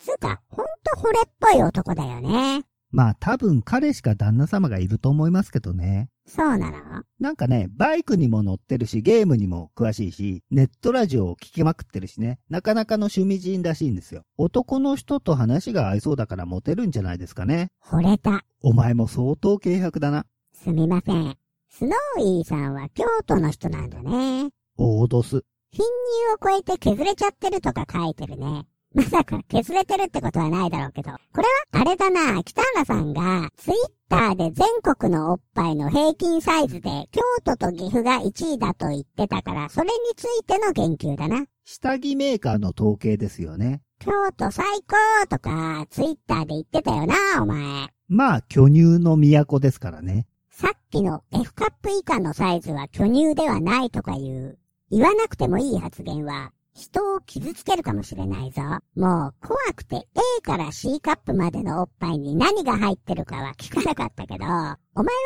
[0.00, 2.64] つうか、ほんと惚れっぽい男だよね。
[2.90, 6.10] まあ多分彼しか旦那様がいると思いますけどね。
[6.26, 7.02] そうなの？
[7.20, 14.22] なんかね、バイクにも乗ってるし、ゲームにも詳しいし、ネットラジオを聞きまくってるしね、なかなかの趣味人らしいんですよ。
[14.36, 17.70] 男の人と話が合いそうだからモテるんじゃないですかね。
[17.84, 18.44] 惚れた。
[18.62, 20.26] お前も相当軽薄だな。
[20.52, 21.36] すみません。
[21.68, 24.50] スノーイーさんは京都の人なんだね。
[24.76, 25.44] オードス。
[25.70, 25.86] 貧乳
[26.34, 28.66] を超えて削れちゃってるとか書いてるね。
[28.94, 31.10] まさか削れてるってことはないだろうけど。
[31.10, 33.76] これはあれだな、北原さんがツイッ
[34.08, 41.44] ターで全国のおっぱいの平均サイズで京都と岐阜が1位だと言ってたから、それについての言及だな。
[41.64, 43.82] 下着メーカーの統計ですよね。
[43.98, 47.88] 京都最高とかツイッターで言ってたよな、お前。
[48.08, 50.26] まあ、巨乳の都ですからね。
[50.50, 54.58] さっきの F カップ以下のサイズは巨乳ではないとかいう、
[54.90, 58.62] 言わなくてもいい発言は、人を傷つけるかもしれないぞ。
[58.96, 64.78] もう怖くて A から C カップまでのおっぱいに何が入ってるかは聞かなかったけど、お前は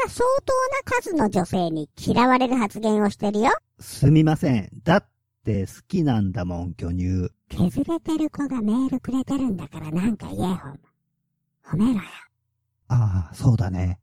[0.09, 0.53] 相当
[0.93, 3.51] な数の女性に嫌われる発言をしてるよ。
[3.81, 4.69] すみません。
[4.85, 5.09] だっ
[5.45, 7.31] て好きなんだもん、巨乳。
[7.49, 10.81] 削れてる子がメールくれてるんだからなんか言えほん。
[11.65, 12.01] 褒めろよ。
[12.89, 13.99] ああ、そうだね。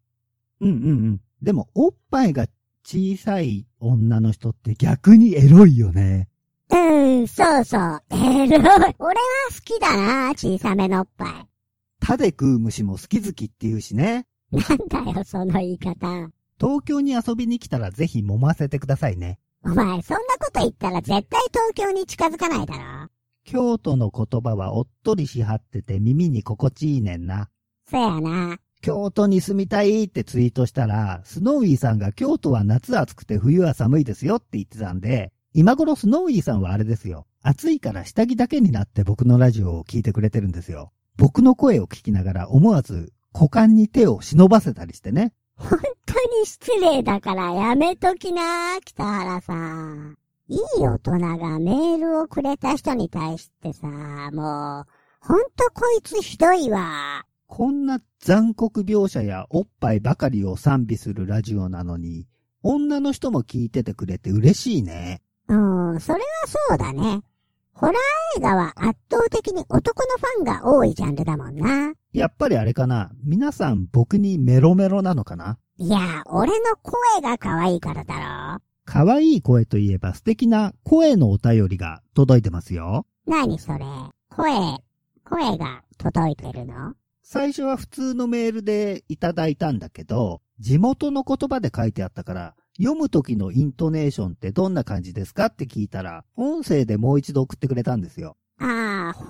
[0.62, 1.22] うんうんうん。
[1.44, 2.48] でも、おっぱいが
[2.86, 6.30] 小さい女の人って逆にエロいよね。
[6.70, 6.76] う
[7.24, 8.04] ん、そうそう。
[8.12, 8.50] エロい。
[8.50, 11.48] 俺は好きだな、小さめのおっぱい。
[12.00, 14.28] 歯で食う虫も好き好きって言うしね。
[14.52, 16.30] なんだよ、その言い方。
[16.60, 19.40] 東京に遊びに来たらぜひ揉ませてくださいね。
[19.64, 23.10] お前、そんなこと言ったら絶対東京に近づかないだろ。
[23.46, 27.50] 京都の言葉はおっとりしはってて耳に心地いいねんな。
[27.90, 28.60] そやな。
[28.86, 37.26] 京都に住みたいってツイートしたら、スノーイーさんが京都は夏暑くて冬は寒いですよって言ってたんで、今頃スノーイーさんはあれですよ。
[37.42, 40.92] 暑いから下着だけになって僕のラジオを聞いてくれてるんですよ。
[41.18, 45.34] 僕の声を聞きながら思わず股間に手を忍ばせたりしてね。
[45.56, 50.16] 本当に失礼だからやめときな、北原さん。
[50.48, 54.86] いい大人がメールをくれた人に対してさ、もう、
[55.22, 57.26] ほんとこいつひどいわ。
[57.48, 62.28] こんな残酷描写やおっぱいばかりを賛美するラジオなのに、
[62.64, 65.22] 女の人も聞いててくれて嬉しいね。
[65.48, 67.22] うん、それはそうだね。
[67.74, 67.96] ホラー
[68.38, 71.94] 映画は圧倒的に男のファンが多いジャンルだもんな。
[72.14, 75.58] やっぱりあれかな皆さん僕にメロメロなのかな？
[75.78, 78.62] いや、俺の声が可愛いからだろ。
[78.86, 83.06] 可愛い声といえば素敵な声のお便りが届いてますよ。
[83.28, 83.86] 何それ？
[84.30, 84.80] 声、
[85.24, 86.94] 声が届いてるの？
[87.28, 98.38] 最初は普通のメールでいただいたんだけど、地元の言葉で書いてあったから、読む時のイントネーションってどんな感じですかって聞いたら、音声でもう一度送ってくれたんですよ。
[98.60, 99.26] ああ、方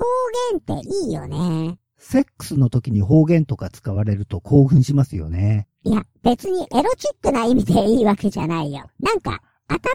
[0.51, 1.79] 言っていいよね。
[1.97, 5.69] セックスの時に方言とか使われると興奮しますよね。
[5.85, 8.83] いや、別にエロチックな意味でいいわけじゃないよ。
[8.99, 9.89] なんか、温か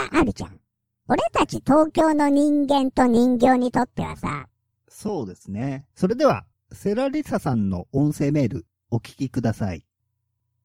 [0.00, 0.60] みがあるじゃん。
[1.08, 4.46] 俺たち東京の人間と人形にとってはさ、
[4.88, 5.86] そうですね。
[5.96, 6.44] それでは、
[6.74, 9.84] セラリサさんの音声メール、お聞きください。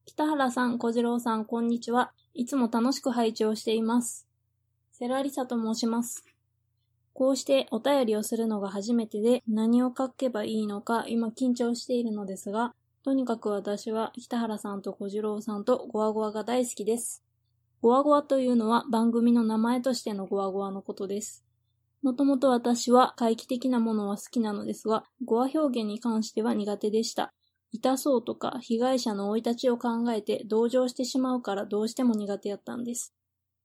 [0.06, 2.12] 北原さん、小次郎さん、こんにちは。
[2.32, 4.26] いつも楽しく拝聴しています。
[4.92, 6.24] セラリサと申します。
[7.12, 17.22] こうしてお便りをするのが初めてで何を書けばいいのか今緊張しているのですが、とにかく私は北原さんと小次郎さんとゴワゴワが大好きです。
[17.82, 21.44] ゴワゴワというのは番組の名前としてのゴワゴワのことです。
[22.02, 27.34] もともと私は怪奇的なものは好きなのですが、ゴワ表現に関しては苦手でした。
[27.70, 33.14] 痛そうとか被害者の生い立ちを考えて同情してしまうからどうしても苦手やったんです。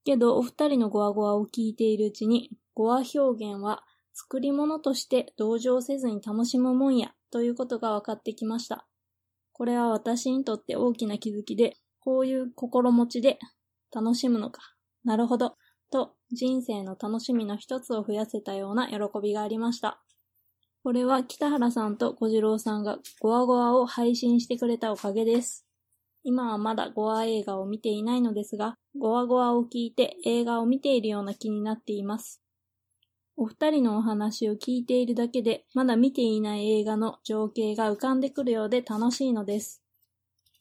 [0.04, 8.86] けど、お二人のゴワゴワを聞いているうちに、ゴワ表現は作り物として同情せずに楽しむもんや、ということが分かってきました。
[9.54, 13.40] これは私にとって大きな気づきで、こういう心持ちで
[13.94, 14.62] 楽しむのか。
[15.06, 15.56] なるほど。
[16.34, 20.02] 人生の楽しみの一つを増やせたような喜びがありました。
[20.84, 25.66] これは北原さんと小次郎さんがゴワゴワを配信してくれたおかげです。
[26.24, 32.42] 今はまだゴワ映画を見ていないのですが、ゴワゴワを聞いて映画を見ているような気になっています。
[33.36, 39.82] お二人のお話を聞いているだけで、まだ見ていない映画の情景が浮かんでくるようで楽しいのです。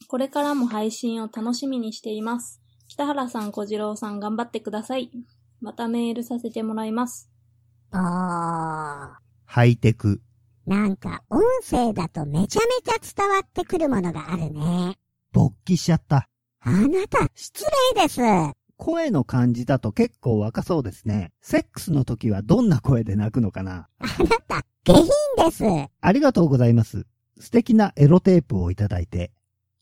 [0.09, 2.61] これからも配信を楽しみにしています。
[2.89, 5.11] 北原さん、小次郎さん頑張ってください。
[5.63, 7.31] またメールさせてもらいます。
[7.93, 7.99] おー。
[8.01, 10.21] なハイテク。
[10.67, 14.99] んか音声だとめちゃめちゃ伝わってくるものがあるね。
[15.33, 16.29] 勃起しちゃった。
[16.61, 18.21] あなた、失礼です。
[18.77, 21.31] 声の感じだと結構若そうですね。
[21.41, 25.05] セックスの時はどんな声で泣くのかなあなた、下品
[25.37, 25.65] です。
[26.01, 27.07] ありがとうございます。
[27.39, 29.31] 素敵なエロテープをいただいて、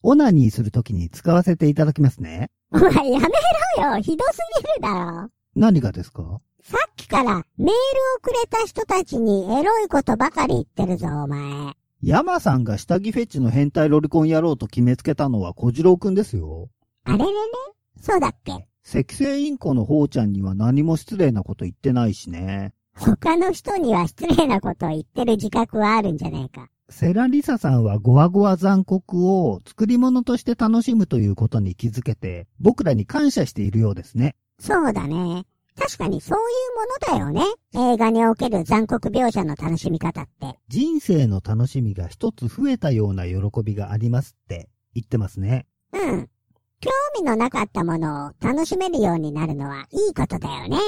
[0.02, 2.50] オナニーするときに使わせていただきますね。
[2.70, 3.26] お前やめ
[3.78, 4.88] ろよひどすぎるだ
[5.22, 6.40] ろ何がですか？
[6.62, 7.74] さっきからメールを
[8.22, 11.72] くれた人たちにエロいことばかり言ってるぞ、お前。
[12.02, 16.68] 山さんが下着フェチの変態ロリコンやろうと決めつけたのは小次郎くんですよ。
[17.04, 17.30] あれれれ
[18.00, 18.52] そうだっけ？
[18.52, 22.72] 赤星インコのほうちゃんには何も失礼なこと言ってないしね。
[22.96, 26.68] 他の人には失礼なことを言ってる自覚はあるんじゃねえか。
[26.88, 34.34] セラリサさんはゴワゴワ残酷を作り物として楽しむということに気づけて、僕らに感謝しているようですね。
[34.60, 35.44] そうだね。
[35.76, 36.42] 確かにそうい
[37.14, 37.54] うものだよね。
[37.92, 40.58] 映画における残酷描写の楽しみ方って。
[40.68, 45.66] 人生の楽しみが一つ増えたような喜びがありますって言ってますね。
[45.92, 46.28] うん。
[46.80, 50.78] 興味のなかったものを楽しめるようになるのはいいことだよね。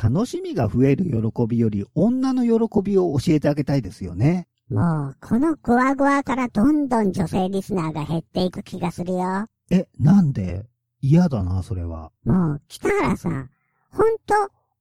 [0.00, 4.46] 楽しみが増える喜びより女の喜びを教えてあげたいですよね。
[4.68, 9.46] もう、このゴワゴワからどんどん女性リスナーが減っていく気がするよ。
[9.70, 10.66] え、なんで？
[11.00, 12.10] 嫌だな、それは。
[12.24, 13.50] もう、北原さん、
[13.90, 14.34] ほんと、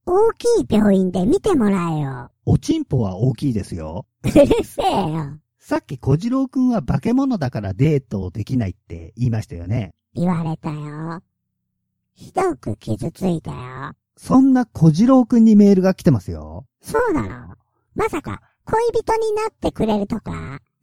[0.07, 2.31] 大きい病院で見てもらえよ。
[2.45, 4.05] おちんぽは大きいですよ。
[4.23, 5.39] うるせえよ。
[5.57, 9.95] さっき小次郎くんは化け物だからデートできないって言いましたよね。
[10.13, 11.23] 言われたよ。
[12.13, 13.93] ひどく傷ついたよ。
[14.15, 16.65] そんな小次郎くんにメールが来てますよ。
[16.81, 17.55] そうなの？
[17.95, 20.31] まさか、恋人になってくれるとか、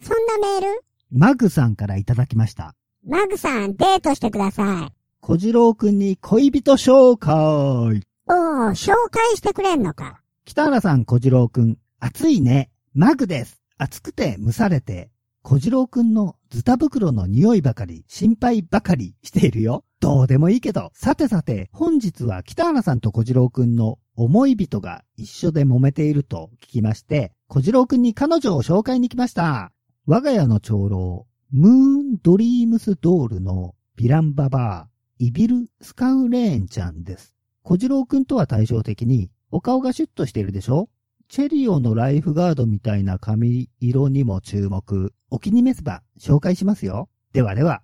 [0.02, 0.84] そんなメール？
[1.12, 2.74] マグさんからいただきました。
[3.06, 4.92] マグさん、デートしてください。
[5.24, 7.32] 小次郎くんに恋人紹介。
[7.32, 10.20] おー、紹介してくれんのか。
[10.44, 12.72] 北原さん小次郎くん、暑いね。
[12.92, 13.62] マグです。
[13.78, 15.12] 暑くて蒸されて、
[15.42, 19.84] 小次郎くんのズタ袋の匂いばかり、心配ばかりしているよ。
[20.00, 29.70] どうでもいいけど、さてさて、本日は北原さんと小次郎くんの思い人が一緒で揉めていると聞きまして、小次郎くんに彼女を紹介に来ました。
[30.04, 31.72] 我が家の長老、ムー
[32.14, 34.91] ンドリームスドールのヴィランババア、
[35.22, 37.32] イビル・スカウレーンちゃんです。
[37.62, 40.88] 小次郎くんとは対照的に、お顔がシュッとしているでしょ？
[41.28, 45.14] チェリオのライフガードみたいな髪色にも注目。
[45.30, 47.08] お気に召せば紹介しますよ。
[47.32, 47.82] ではでは。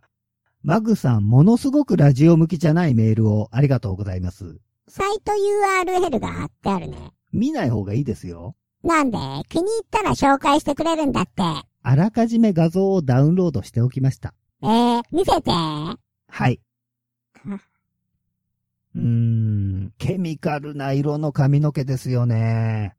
[0.65, 4.59] マグさん、ものすごくラジオ向きじゃないメールをありがとうございます。
[4.89, 7.13] サイト URL が貼ってあるね。
[7.33, 8.57] 見ない方がいいですよ。
[8.83, 9.19] なんで、
[9.49, 11.43] 気に入ったら紹介してくれるんだって。
[11.83, 14.35] あらかじめ画像をダウンロードしておきました。
[14.61, 15.53] えー、見せて。
[15.53, 16.61] はい。
[18.95, 22.97] うーん、ケミカルな色の髪の毛ですよね。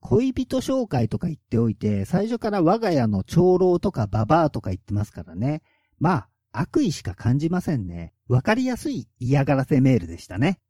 [0.00, 5.60] 恋人紹介とか言っておいて、最初から我が家の長老とかババアとか言ってますからね。
[5.98, 8.14] まあ、悪意しか感じませんね。
[8.28, 10.60] わかりやすい嫌がらせメールでしたね。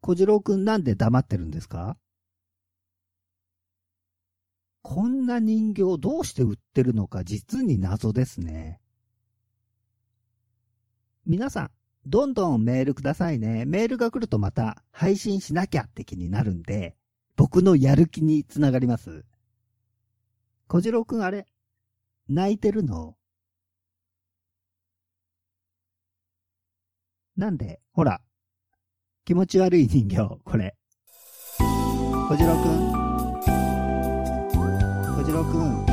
[0.00, 1.96] 小次郎くんなんで黙ってるんですか？
[4.82, 8.80] こんな人形どうして売ってるのか実に謎ですね。
[11.24, 11.70] 皆さん、
[12.04, 13.64] どんどんメールくださいね。
[13.64, 16.96] メールが来るとまた配信しなきゃって気になるんで、
[17.36, 19.24] 僕のやる気につながります。
[20.66, 21.46] 小次郎くんあれ？
[22.28, 23.16] 泣いてるの？
[27.36, 27.80] なんで？
[27.92, 28.20] ほら。
[29.24, 30.74] 気持ち悪い人形、これ。
[31.58, 33.01] 小次郎くん。
[35.32, 35.91] 小次郎くん。